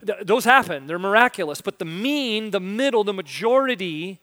[0.06, 1.60] Th- those happen, they're miraculous.
[1.60, 4.20] But the mean, the middle, the majority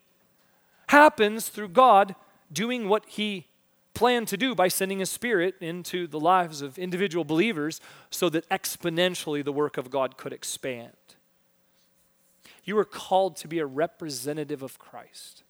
[0.87, 2.15] happens through God
[2.51, 3.47] doing what He
[3.93, 8.47] planned to do by sending His Spirit into the lives of individual believers so that
[8.49, 11.16] exponentially the work of God could expand.
[12.67, 15.43] You are called to be a representative of Christ.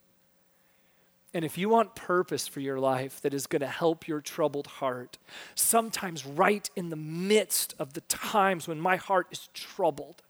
[1.34, 4.68] And if you want purpose for your life that is going to help your troubled
[4.68, 5.18] heart,
[5.56, 10.22] sometimes right in the midst of the times when my heart is troubled,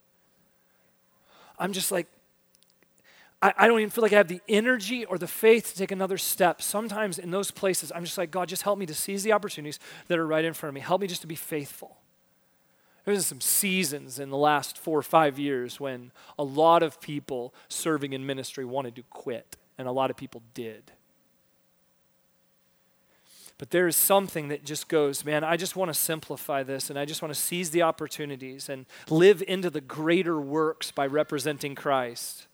[1.59, 2.07] I'm just like,
[3.41, 5.91] I, I, don't even feel like I have the energy or the faith to take
[5.91, 6.61] another step.
[6.61, 9.77] Sometimes in those places, I'm just like, God, just help me to seize the opportunities
[10.07, 10.81] that are right in front of me.
[10.81, 11.97] Help me just to be faithful.
[13.07, 17.53] There's some seasons in the last four or five years when a lot of people
[17.69, 20.91] serving in ministry wanted to quit, and a lot of people did.
[23.57, 26.99] But there is something that just goes, man, I just want to simplify this and
[26.99, 31.75] I just want to seize the opportunities and live into the greater works by representing
[31.75, 32.47] Christ.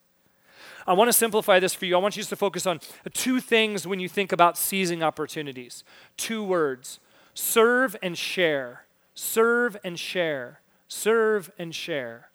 [0.85, 1.95] I want to simplify this for you.
[1.95, 2.79] I want you to focus on
[3.13, 5.83] two things when you think about seizing opportunities.
[6.15, 6.99] Two words
[7.33, 8.82] serve and share.
[9.15, 10.59] Serve and share.
[10.87, 12.29] Serve and share.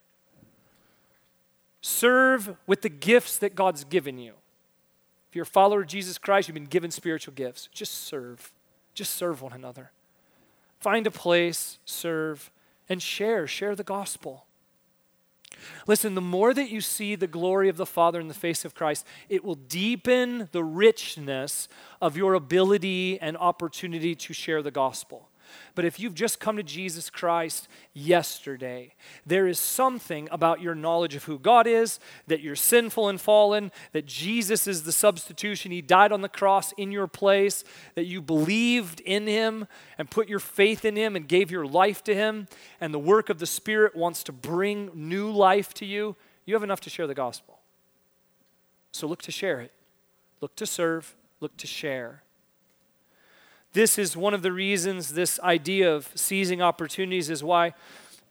[1.81, 4.33] Serve with the gifts that God's given you.
[5.29, 7.69] If you're a follower of Jesus Christ, you've been given spiritual gifts.
[7.71, 8.51] Just serve.
[8.93, 9.91] Just serve one another.
[10.79, 12.51] Find a place, serve,
[12.87, 13.45] and share.
[13.47, 14.45] Share the gospel.
[15.87, 18.75] Listen, the more that you see the glory of the Father in the face of
[18.75, 21.67] Christ, it will deepen the richness
[22.01, 25.28] of your ability and opportunity to share the gospel.
[25.75, 28.93] But if you've just come to Jesus Christ yesterday,
[29.25, 33.71] there is something about your knowledge of who God is, that you're sinful and fallen,
[33.91, 35.71] that Jesus is the substitution.
[35.71, 37.63] He died on the cross in your place,
[37.95, 42.03] that you believed in Him and put your faith in Him and gave your life
[42.05, 42.47] to Him,
[42.79, 46.15] and the work of the Spirit wants to bring new life to you.
[46.45, 47.59] You have enough to share the gospel.
[48.91, 49.71] So look to share it,
[50.41, 52.23] look to serve, look to share.
[53.73, 57.75] This is one of the reasons this idea of seizing opportunities is why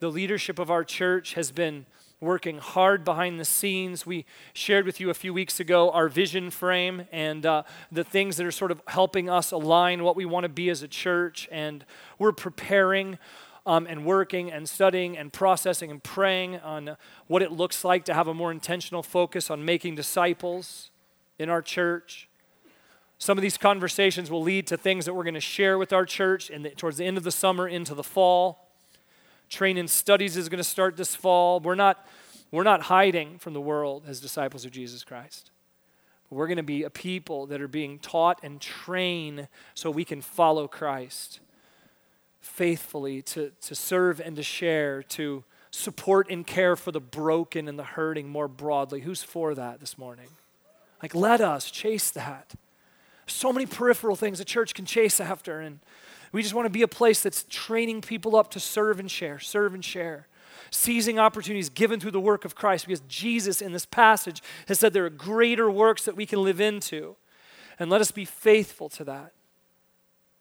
[0.01, 1.87] the leadership of our church has been
[2.21, 4.05] working hard behind the scenes.
[4.05, 8.37] We shared with you a few weeks ago our vision frame and uh, the things
[8.39, 11.49] that are sort of helping us align what we want to be as a church.
[11.53, 11.85] And
[12.19, 13.17] we're preparing
[13.65, 16.97] um, and working and studying and processing and praying on
[17.29, 20.91] what it looks like to have a more intentional focus on making disciples.
[21.39, 22.28] in our church.
[23.19, 26.07] Some of these conversations will lead to things that we're going to share with our
[26.07, 28.69] church and towards the end of the summer into the fall.
[29.49, 31.59] Training studies is going to start this fall.
[31.59, 32.07] We're not,
[32.53, 35.51] we're not hiding from the world as disciples of Jesus Christ.
[36.31, 40.21] We're going to be a people that are being taught and trained so we can
[40.21, 41.41] follow Christ
[42.41, 47.79] faithfully, to, to serve and to share, to support and care for the broken and
[47.79, 49.01] the hurting more broadly.
[49.01, 50.29] Who's for that this morning?
[51.03, 52.55] Like, let us chase that.
[53.29, 55.81] So many peripheral things a church can chase after, and
[56.33, 59.39] we just want to be a place that's training people up to serve and share,
[59.39, 60.27] serve and share.
[60.71, 64.93] Seizing opportunities given through the work of Christ, because Jesus in this passage has said
[64.93, 67.17] there are greater works that we can live into.
[67.79, 69.33] And let us be faithful to that.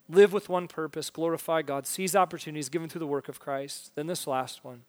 [0.10, 3.91] Live with one purpose, glorify God, seize opportunities given through the work of Christ.
[3.95, 4.84] Then this last one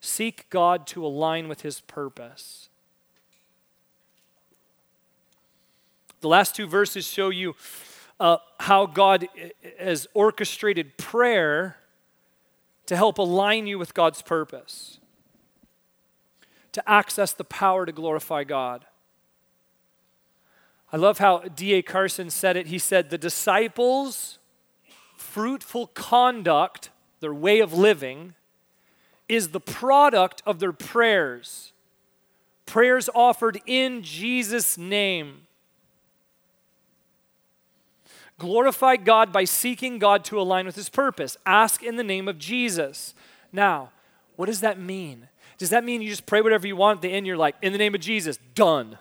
[0.00, 2.68] seek God to align with his purpose.
[6.22, 7.56] The last two verses show you
[8.20, 9.26] uh, how God
[9.76, 11.78] has orchestrated prayer
[12.86, 15.00] to help align you with God's purpose,
[16.70, 18.86] to access the power to glorify God.
[20.92, 21.82] I love how D.A.
[21.82, 22.68] Carson said it.
[22.68, 24.38] He said, The disciples'
[25.16, 28.34] fruitful conduct, their way of living,
[29.28, 31.72] is the product of their prayers.
[32.64, 35.48] Prayers offered in Jesus' name.
[38.42, 41.36] Glorify God by seeking God to align with his purpose.
[41.46, 43.14] Ask in the name of Jesus.
[43.52, 43.92] Now,
[44.34, 45.28] what does that mean?
[45.58, 46.96] Does that mean you just pray whatever you want?
[46.96, 48.98] At the end, you're like, in the name of Jesus, done.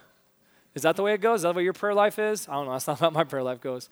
[0.75, 1.39] Is that the way it goes?
[1.39, 2.47] Is that what your prayer life is?
[2.47, 2.73] I don't know.
[2.73, 3.89] That's not how my prayer life goes.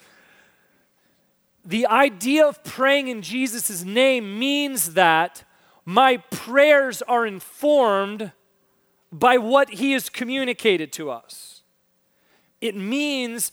[1.65, 5.43] The idea of praying in Jesus' name means that
[5.83, 8.33] my prayers are informed
[9.12, 11.63] by what he has communicated to us.
[12.62, 13.51] It means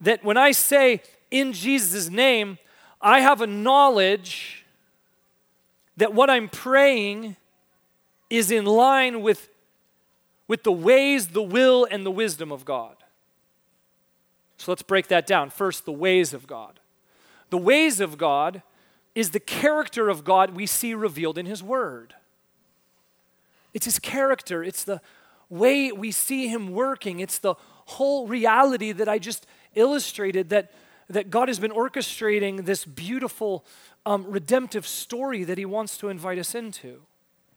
[0.00, 1.02] that when I say,
[1.38, 2.58] in Jesus' name,
[3.00, 4.64] I have a knowledge
[5.96, 7.36] that what I'm praying
[8.28, 9.48] is in line with,
[10.48, 12.96] with the ways, the will, and the wisdom of God.
[14.58, 15.50] So let's break that down.
[15.50, 16.80] First, the ways of God.
[17.50, 18.62] The ways of God
[19.14, 22.14] is the character of God we see revealed in His Word.
[23.72, 25.00] It's His character, it's the
[25.48, 27.54] way we see Him working, it's the
[27.86, 30.72] whole reality that I just illustrated that
[31.08, 33.64] that God has been orchestrating this beautiful
[34.04, 37.02] um, redemptive story that He wants to invite us into.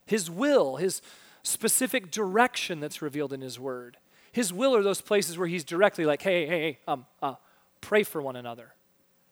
[0.05, 1.01] His will, His
[1.43, 3.97] specific direction that's revealed in His Word.
[4.31, 7.35] His will are those places where He's directly like, hey, hey, hey, um, uh,
[7.81, 8.73] pray for one another.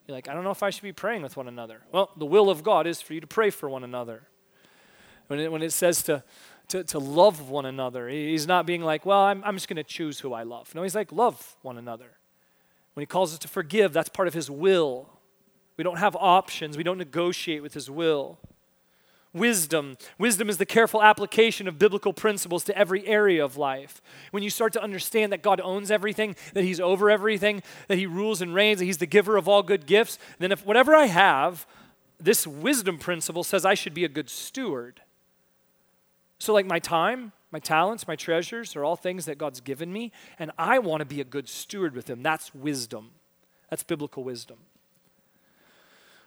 [0.08, 1.82] You're like, I don't know if I should be praying with one another.
[1.92, 4.24] Well, the will of God is for you to pray for one another.
[5.28, 6.24] When it, when it says to,
[6.70, 9.84] to, to love one another, He's not being like, well, I'm, I'm just going to
[9.84, 10.74] choose who I love.
[10.74, 12.17] No, He's like, love one another.
[12.98, 15.08] When he calls us to forgive, that's part of his will.
[15.78, 18.40] We don't have options, we don't negotiate with his will.
[19.34, 19.98] Wisdom.
[20.18, 24.02] Wisdom is the careful application of biblical principles to every area of life.
[24.32, 28.08] When you start to understand that God owns everything, that He's over everything, that He
[28.08, 31.06] rules and reigns, that He's the giver of all good gifts, then if whatever I
[31.06, 31.68] have,
[32.20, 35.02] this wisdom principle says I should be a good steward.
[36.40, 40.12] So, like my time, my talents, my treasures are all things that God's given me,
[40.38, 42.22] and I want to be a good steward with them.
[42.22, 43.12] That's wisdom.
[43.70, 44.58] That's biblical wisdom.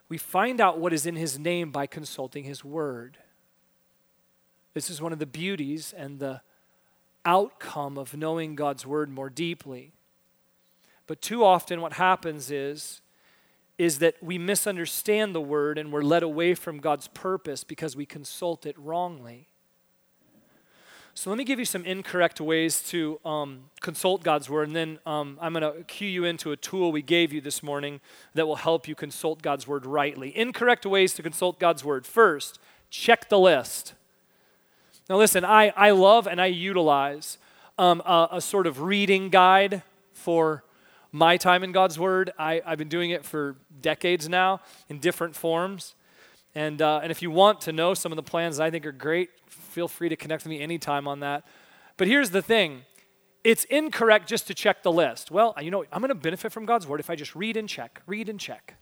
[0.08, 3.18] We find out what is in His name by consulting His Word.
[4.72, 6.40] This is one of the beauties and the
[7.24, 9.92] outcome of knowing God's Word more deeply.
[11.06, 13.02] But too often, what happens is,
[13.76, 18.06] is that we misunderstand the Word and we're led away from God's purpose because we
[18.06, 19.49] consult it wrongly.
[21.12, 24.98] So let me give you some incorrect ways to um, consult God's word, and then
[25.04, 28.00] um, I'm going to cue you into a tool we gave you this morning
[28.34, 30.36] that will help you consult God's word rightly.
[30.36, 32.06] Incorrect ways to consult God's word.
[32.06, 33.94] First, check the list.
[35.08, 37.38] Now, listen, I, I love and I utilize
[37.76, 40.62] um, a, a, sort of reading guide for
[41.10, 42.30] my time in God's word.
[42.38, 45.96] I, I've been doing it for decades now in different forms.
[46.54, 48.92] And, uh, and if you want to know some of the plans I think are
[48.92, 49.30] great,
[49.70, 51.46] feel free to connect with me anytime on that.
[51.96, 52.82] But here's the thing
[53.42, 55.30] it's incorrect just to check the list.
[55.30, 57.68] Well, you know, I'm going to benefit from God's word if I just read and
[57.68, 58.76] check, read and check.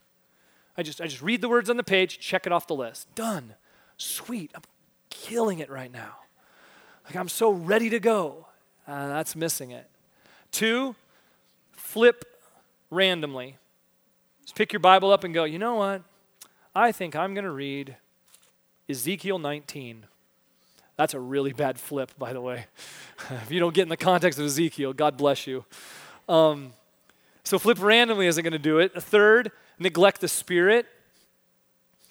[0.77, 3.13] I just, I just read the words on the page, check it off the list.
[3.15, 3.55] Done.
[3.97, 4.53] Sweet.
[4.55, 4.63] I'm
[5.11, 6.17] killing it right now.
[7.05, 8.47] Like, I'm so ready to go.
[8.87, 9.89] Uh, that's missing it.
[10.51, 10.95] Two,
[11.73, 12.25] flip
[12.91, 13.57] randomly.
[14.43, 16.03] Just pick your Bible up and go, you know what?
[16.75, 17.97] I think I'm going to read
[18.89, 20.07] Ezekiel 19.
[20.99, 22.67] That's a really bad flip, by the way.
[23.31, 25.65] if you don't get in the context of Ezekiel, God bless you.
[26.29, 26.73] Um,
[27.45, 28.91] so flip randomly isn't going to do it.
[28.97, 30.87] A third, neglect the Spirit.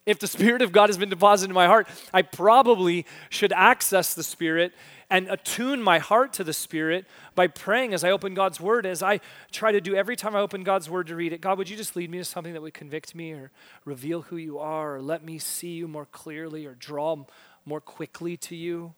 [0.05, 4.13] If the Spirit of God has been deposited in my heart, I probably should access
[4.13, 4.71] the Spirit
[5.09, 9.03] and attune my heart to the Spirit by praying as I open God's Word, as
[9.03, 9.19] I
[9.51, 11.41] try to do every time I open God's Word to read it.
[11.41, 13.51] God, would you just lead me to something that would convict me or
[13.83, 17.25] reveal who you are or let me see you more clearly or draw
[17.67, 18.93] more quickly to you?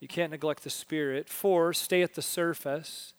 [0.00, 1.28] You can't neglect the Spirit.
[1.28, 3.14] Four, stay at the surface.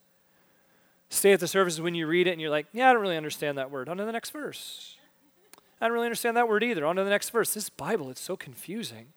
[1.10, 3.18] Stay at the surface when you read it and you're like, yeah, I don't really
[3.18, 3.90] understand that word.
[3.90, 4.98] On to the next verse.
[5.82, 6.86] I don't really understand that word either.
[6.86, 7.54] On to the next verse.
[7.54, 9.08] This Bible, it's so confusing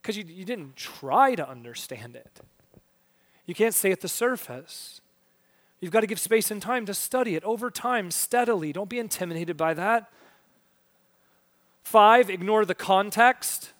[0.00, 2.40] because you, you didn't try to understand it.
[3.46, 5.00] You can't stay at the surface.
[5.80, 8.72] You've got to give space and time to study it over time, steadily.
[8.72, 10.10] Don't be intimidated by that.
[11.82, 13.72] Five, ignore the context.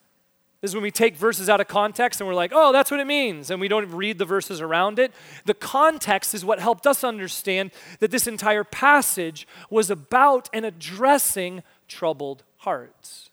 [0.60, 3.00] This is when we take verses out of context and we're like, oh, that's what
[3.00, 5.12] it means, and we don't read the verses around it.
[5.44, 11.62] The context is what helped us understand that this entire passage was about and addressing
[11.88, 13.30] troubled hearts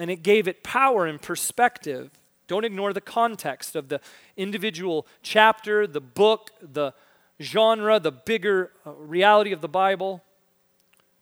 [0.00, 2.10] and it gave it power and perspective.
[2.48, 4.00] Don't ignore the context of the
[4.36, 6.94] individual chapter, the book, the
[7.40, 10.24] genre, the bigger uh, reality of the Bible.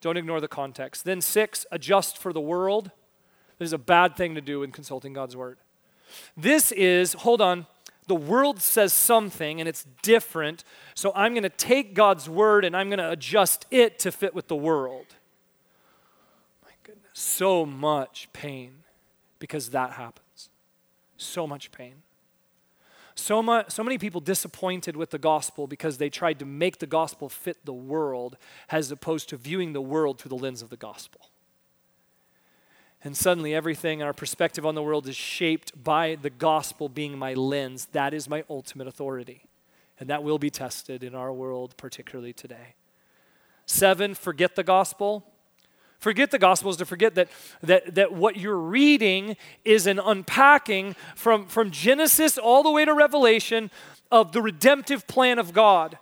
[0.00, 1.04] Don't ignore the context.
[1.04, 2.90] Then, six, adjust for the world.
[3.58, 5.58] This is a bad thing to do in consulting God's word.
[6.36, 7.66] This is, hold on,
[8.06, 12.76] the world says something and it's different, so I'm going to take God's word and
[12.76, 15.06] I'm going to adjust it to fit with the world
[16.64, 18.84] My goodness, so much pain
[19.38, 20.48] because that happens.
[21.18, 21.96] So much pain.
[23.18, 27.28] So, so many people disappointed with the gospel because they tried to make the gospel
[27.28, 28.36] fit the world
[28.70, 31.28] as opposed to viewing the world through the lens of the gospel.
[33.02, 37.34] And suddenly, everything, our perspective on the world is shaped by the gospel being my
[37.34, 37.88] lens.
[37.90, 39.42] That is my ultimate authority.
[39.98, 42.74] And that will be tested in our world, particularly today.
[43.66, 45.26] Seven, forget the gospel.
[45.98, 47.28] Forget the gospel is to forget that,
[47.62, 52.94] that, that what you're reading is an unpacking from, from Genesis all the way to
[52.94, 53.70] Revelation
[54.10, 55.98] of the redemptive plan of God.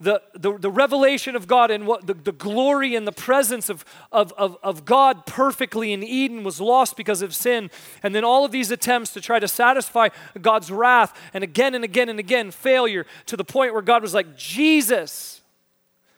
[0.00, 3.84] The, the, the revelation of God and what the, the glory and the presence of,
[4.10, 7.70] of, of, of God perfectly in Eden was lost because of sin.
[8.02, 10.08] And then all of these attempts to try to satisfy
[10.40, 14.14] God's wrath and again and again and again failure to the point where God was
[14.14, 15.42] like, Jesus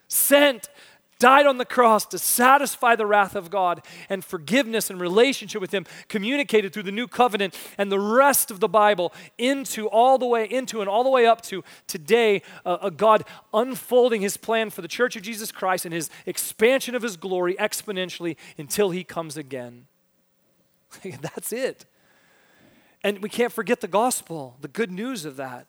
[0.06, 0.68] sent
[1.22, 5.72] died on the cross to satisfy the wrath of God, and forgiveness and relationship with
[5.72, 10.26] Him communicated through the new covenant and the rest of the Bible into all the
[10.26, 14.68] way into and all the way up to today, uh, a God unfolding His plan
[14.68, 19.04] for the church of Jesus Christ and His expansion of His glory exponentially until He
[19.04, 19.86] comes again.
[21.04, 21.86] That's it.
[23.04, 25.68] And we can't forget the gospel, the good news of that.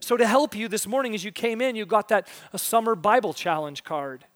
[0.00, 2.94] So, to help you this morning as you came in, you got that a summer
[2.94, 4.26] Bible challenge card.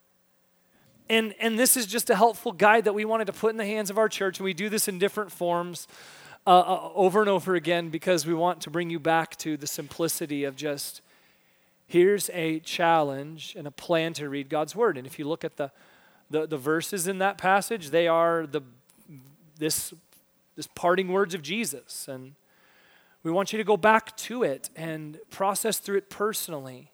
[1.09, 3.65] And, and this is just a helpful guide that we wanted to put in the
[3.65, 4.39] hands of our church.
[4.39, 5.87] And we do this in different forms
[6.45, 9.67] uh, uh, over and over again because we want to bring you back to the
[9.67, 11.01] simplicity of just
[11.87, 14.97] here's a challenge and a plan to read God's word.
[14.97, 15.71] And if you look at the,
[16.29, 18.61] the, the verses in that passage, they are the,
[19.57, 19.93] this,
[20.55, 22.07] this parting words of Jesus.
[22.07, 22.35] And
[23.23, 26.91] we want you to go back to it and process through it personally.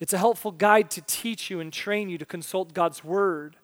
[0.00, 3.56] It's a helpful guide to teach you and train you to consult God's Word.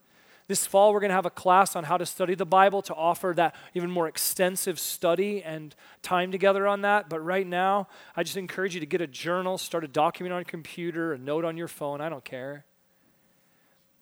[0.47, 2.95] This fall, we're going to have a class on how to study the Bible to
[2.95, 7.09] offer that even more extensive study and time together on that.
[7.09, 10.41] But right now, I just encourage you to get a journal, start a document on
[10.41, 12.65] your computer, a note on your phone, I don't care.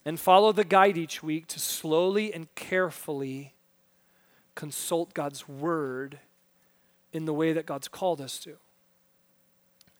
[0.04, 3.52] And follow the guide each week to slowly and carefully
[4.56, 6.18] consult God's Word
[7.12, 8.56] in the way that God's called us to.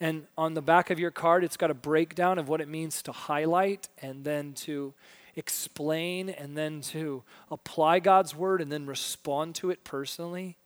[0.03, 3.03] And on the back of your card, it's got a breakdown of what it means
[3.03, 4.95] to highlight and then to
[5.37, 7.23] explain and then to
[7.53, 10.57] apply God's word and then respond to it personally.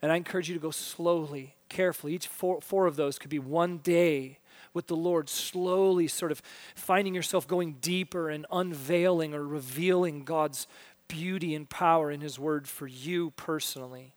[0.00, 2.14] And I encourage you to go slowly, carefully.
[2.14, 4.38] Each four, four of those could be one day
[4.72, 6.40] with the Lord, slowly sort of
[6.74, 10.66] finding yourself going deeper and unveiling or revealing God's
[11.08, 14.14] beauty and power in His Word for you personally.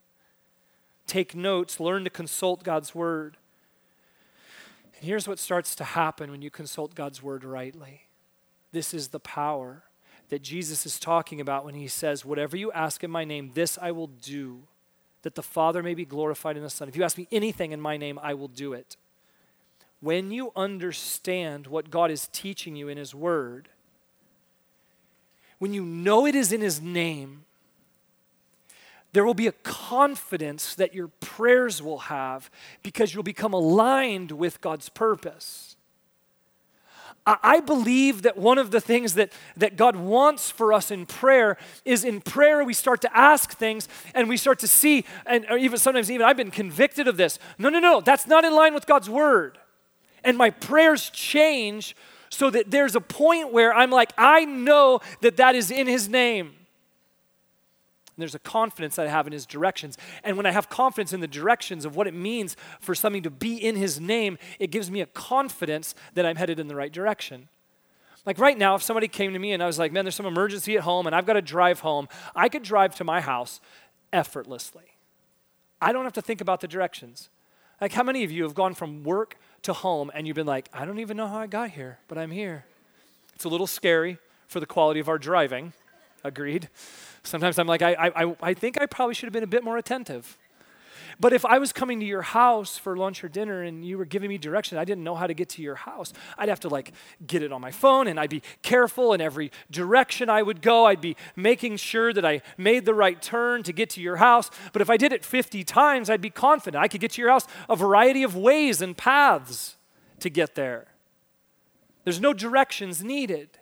[1.07, 3.35] Take notes, learn to consult God's Word.
[4.97, 8.07] And here's what starts to happen when you consult God's word rightly
[8.71, 9.83] this is the power
[10.29, 13.77] that Jesus is talking about when he says, Whatever you ask in my name, this
[13.81, 14.63] I will do,
[15.21, 16.87] that the Father may be glorified in the Son.
[16.87, 18.97] If you ask me anything in my name, I will do it.
[19.99, 23.69] When you understand what God is teaching you in his word,
[25.57, 27.45] when you know it is in his name,
[29.13, 32.49] there will be a confidence that your prayers will have
[32.83, 35.77] because you'll become aligned with God's purpose.
[37.25, 41.57] I believe that one of the things that, that God wants for us in prayer
[41.83, 45.77] is in prayer we start to ask things and we start to see, and even
[45.77, 47.37] sometimes even I've been convicted of this.
[47.57, 49.57] No, no, no, that's not in line with God's word.
[50.23, 51.97] And my prayers change
[52.29, 56.07] so that there's a point where I'm like, I know that that is in His
[56.07, 56.53] name.
[58.17, 59.95] And there's a confidence that I have in his directions.
[60.23, 63.29] And when I have confidence in the directions of what it means for something to
[63.29, 66.91] be in his name, it gives me a confidence that I'm headed in the right
[66.91, 67.47] direction.
[68.25, 70.25] Like right now, if somebody came to me and I was like, man, there's some
[70.25, 73.61] emergency at home and I've got to drive home, I could drive to my house
[74.11, 74.97] effortlessly.
[75.79, 77.29] I don't have to think about the directions.
[77.79, 80.69] Like, how many of you have gone from work to home and you've been like,
[80.73, 82.65] I don't even know how I got here, but I'm here?
[83.35, 85.73] It's a little scary for the quality of our driving.
[86.23, 86.69] Agreed.
[87.27, 89.77] Sometimes I'm like, I, I, I think I probably should have been a bit more
[89.77, 90.37] attentive.
[91.19, 94.05] But if I was coming to your house for lunch or dinner and you were
[94.05, 96.13] giving me directions, I didn't know how to get to your house.
[96.37, 96.93] I'd have to like
[97.25, 100.85] get it on my phone and I'd be careful in every direction I would go.
[100.85, 104.51] I'd be making sure that I made the right turn to get to your house.
[104.73, 107.31] But if I did it 50 times, I'd be confident I could get to your
[107.31, 109.75] house a variety of ways and paths
[110.19, 110.85] to get there.
[112.03, 113.57] There's no directions needed.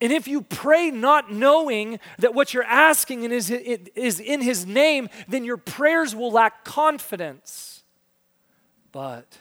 [0.00, 5.08] And if you pray not knowing that what you're asking is, is in His name,
[5.26, 7.82] then your prayers will lack confidence.
[8.92, 9.38] But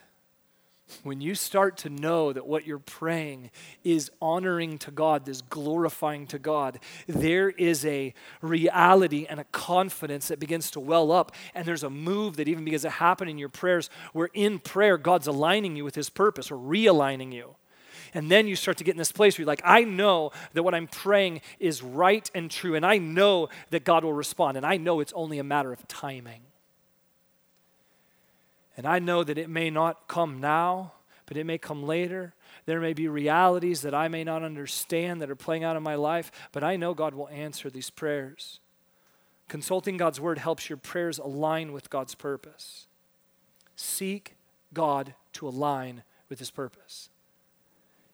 [1.03, 3.51] when you start to know that what you're praying
[3.83, 10.29] is honoring to God, is glorifying to God, there is a reality and a confidence
[10.29, 11.33] that begins to well up.
[11.53, 14.97] And there's a move that even begins to happen in your prayers where in prayer,
[14.97, 17.54] God's aligning you with His purpose or realigning you.
[18.15, 20.63] And then you start to get in this place where you're like, I know that
[20.63, 24.65] what I'm praying is right and true, and I know that God will respond, and
[24.65, 26.41] I know it's only a matter of timing.
[28.77, 30.93] And I know that it may not come now,
[31.25, 32.33] but it may come later.
[32.65, 35.95] There may be realities that I may not understand that are playing out in my
[35.95, 38.61] life, but I know God will answer these prayers.
[39.49, 42.87] Consulting God's word helps your prayers align with God's purpose.
[43.75, 44.35] Seek
[44.73, 47.09] God to align with his purpose.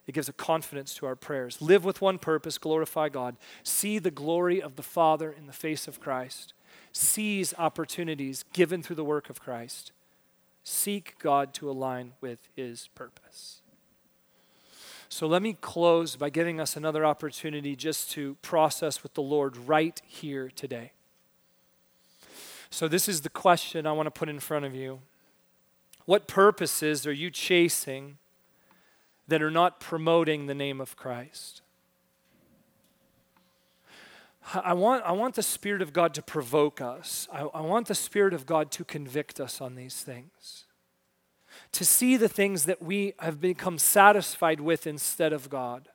[0.08, 1.62] It gives a confidence to our prayers.
[1.62, 3.36] Live with one purpose, glorify God.
[3.64, 6.54] See the glory of the Father in the face of Christ.
[6.92, 9.92] Seize opportunities given through the work of Christ.
[10.64, 13.62] Seek God to align with his purpose.
[15.10, 19.58] So let me close by giving us another opportunity just to process with the Lord
[19.58, 20.94] right here today.
[22.74, 25.02] So, this is the question I want to put in front of you.
[26.06, 28.18] What purposes are you chasing
[29.32, 31.62] that are not promoting the name of Christ.
[34.54, 37.30] I want, I want the Spirit of God to provoke us.
[37.32, 40.66] I, I want the Spirit of God to convict us on these things.
[41.72, 45.88] To see the things that we have become satisfied with instead of God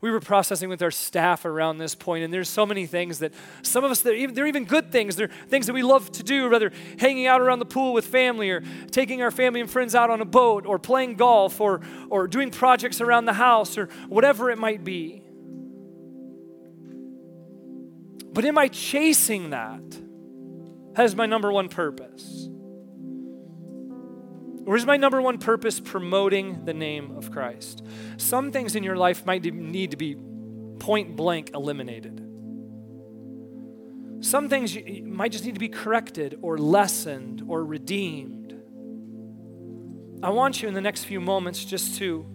[0.00, 3.32] we were processing with our staff around this point, and there's so many things that
[3.62, 5.16] some of us, they're even, they're even good things.
[5.16, 8.50] They're things that we love to do, whether hanging out around the pool with family,
[8.50, 11.80] or taking our family and friends out on a boat, or playing golf, or,
[12.10, 15.22] or doing projects around the house, or whatever it might be.
[18.32, 19.82] But am I chasing that
[20.94, 22.47] as my number one purpose?
[24.68, 27.82] Or is my number one purpose promoting the name of Christ?
[28.18, 30.14] Some things in your life might need to be
[30.78, 32.18] point blank eliminated.
[34.20, 38.60] Some things might just need to be corrected or lessened or redeemed.
[40.22, 42.26] I want you in the next few moments just to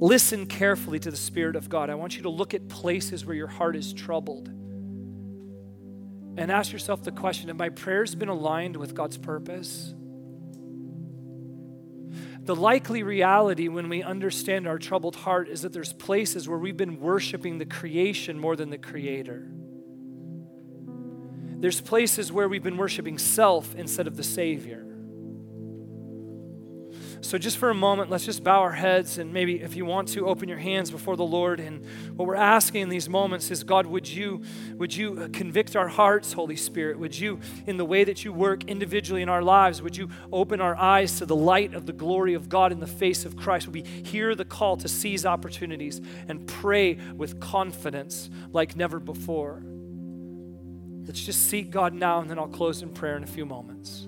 [0.00, 1.88] listen carefully to the Spirit of God.
[1.88, 4.48] I want you to look at places where your heart is troubled
[6.36, 9.94] and ask yourself the question Have my prayers been aligned with God's purpose?
[12.44, 16.76] The likely reality when we understand our troubled heart is that there's places where we've
[16.76, 19.50] been worshiping the creation more than the creator.
[21.60, 24.89] There's places where we've been worshiping self instead of the Savior.
[27.22, 30.08] So, just for a moment, let's just bow our heads and maybe if you want
[30.08, 31.60] to, open your hands before the Lord.
[31.60, 31.84] And
[32.16, 34.42] what we're asking in these moments is God, would you,
[34.76, 36.98] would you convict our hearts, Holy Spirit?
[36.98, 40.62] Would you, in the way that you work individually in our lives, would you open
[40.62, 43.66] our eyes to the light of the glory of God in the face of Christ?
[43.66, 49.62] Would we hear the call to seize opportunities and pray with confidence like never before?
[51.06, 54.06] Let's just seek God now, and then I'll close in prayer in a few moments.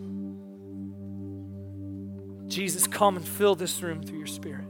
[2.52, 4.66] Jesus, come and fill this room through your Spirit.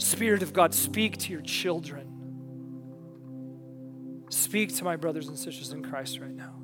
[0.00, 2.10] Spirit of God, speak to your children.
[4.30, 6.54] speak to my brothers and sisters in Christ right now.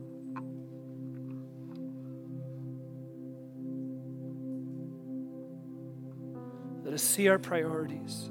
[6.85, 8.31] Let us see our priorities.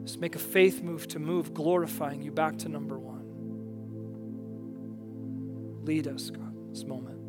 [0.00, 3.24] Let's make a faith move to move, glorifying you back to number one.
[5.84, 7.19] Lead us, God, this moment.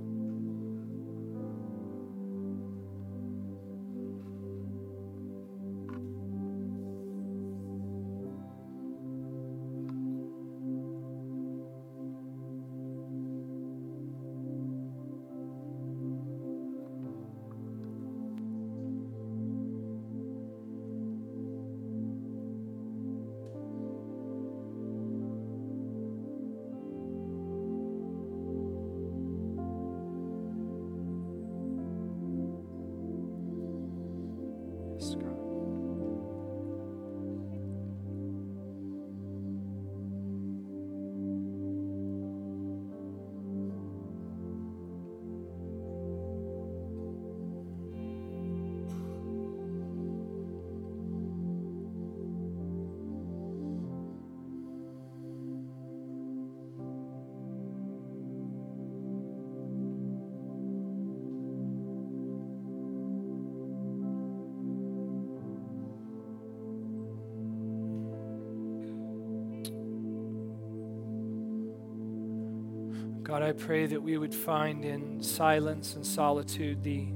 [73.31, 77.07] God, I pray that we would find in silence and solitude the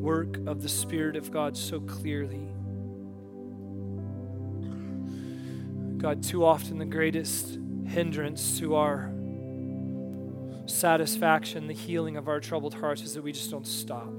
[0.00, 2.48] work of the Spirit of God so clearly.
[5.98, 9.12] God, too often the greatest hindrance to our
[10.64, 14.14] satisfaction, the healing of our troubled hearts, is that we just don't stop.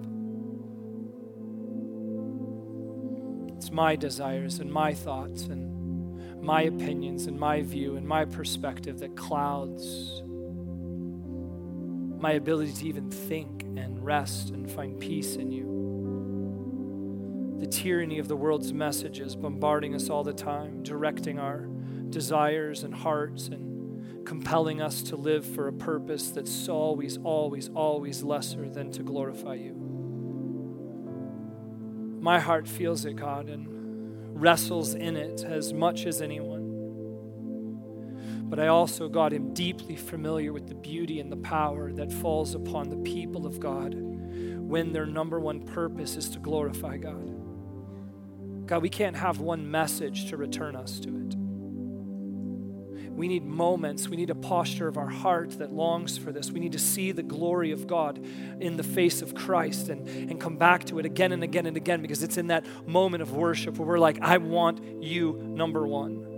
[3.57, 5.72] It's my desires and my thoughts and
[6.43, 10.21] my opinions and my view and my perspective that clouds
[12.19, 15.71] my ability to even think and rest and find peace in you.
[17.59, 21.69] The tyranny of the world's messages bombarding us all the time, directing our
[22.09, 28.21] desires and hearts and compelling us to live for a purpose that's always, always, always
[28.21, 29.73] lesser than to glorify you.
[32.21, 33.82] My heart feels it, God, and
[34.33, 36.71] wrestles in it as much as anyone.
[38.49, 42.53] But I also, God, am deeply familiar with the beauty and the power that falls
[42.53, 47.33] upon the people of God when their number one purpose is to glorify God.
[48.67, 51.32] God, we can't have one message to return us to it.
[53.15, 54.07] We need moments.
[54.07, 56.51] We need a posture of our heart that longs for this.
[56.51, 58.17] We need to see the glory of God
[58.59, 61.77] in the face of Christ and, and come back to it again and again and
[61.77, 65.85] again because it's in that moment of worship where we're like, I want you number
[65.85, 66.29] one.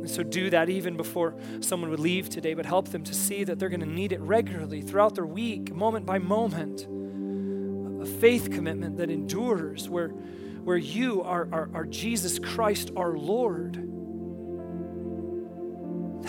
[0.00, 3.44] And so do that even before someone would leave today, but help them to see
[3.44, 6.88] that they're going to need it regularly throughout their week, moment by moment.
[8.02, 13.89] A faith commitment that endures, where, where you are, are, are Jesus Christ, our Lord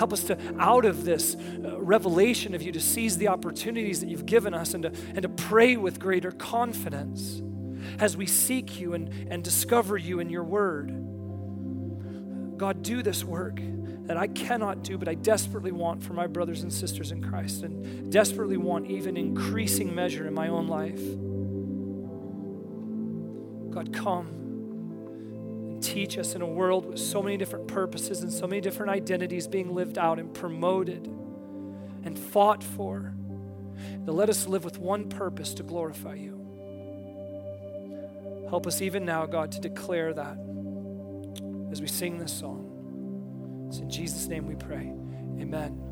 [0.02, 4.10] Help us to, out of this uh, revelation of you, to seize the opportunities that
[4.10, 7.44] you've given us and to, and to pray with greater confidence
[8.00, 10.88] as we seek you and, and discover you in your word.
[12.58, 13.62] God, do this work
[14.08, 17.62] that I cannot do, but I desperately want for my brothers and sisters in Christ
[17.62, 21.00] and desperately want even increasing measure in my own life.
[23.72, 24.41] God, come
[25.82, 29.48] teach us in a world with so many different purposes and so many different identities
[29.48, 31.08] being lived out and promoted
[32.04, 33.14] and fought for.
[34.06, 36.38] That let us live with one purpose to glorify you.
[38.50, 40.38] Help us even now, God, to declare that
[41.72, 43.68] as we sing this song.
[43.70, 44.94] It's in Jesus' name we pray.
[45.40, 45.91] Amen.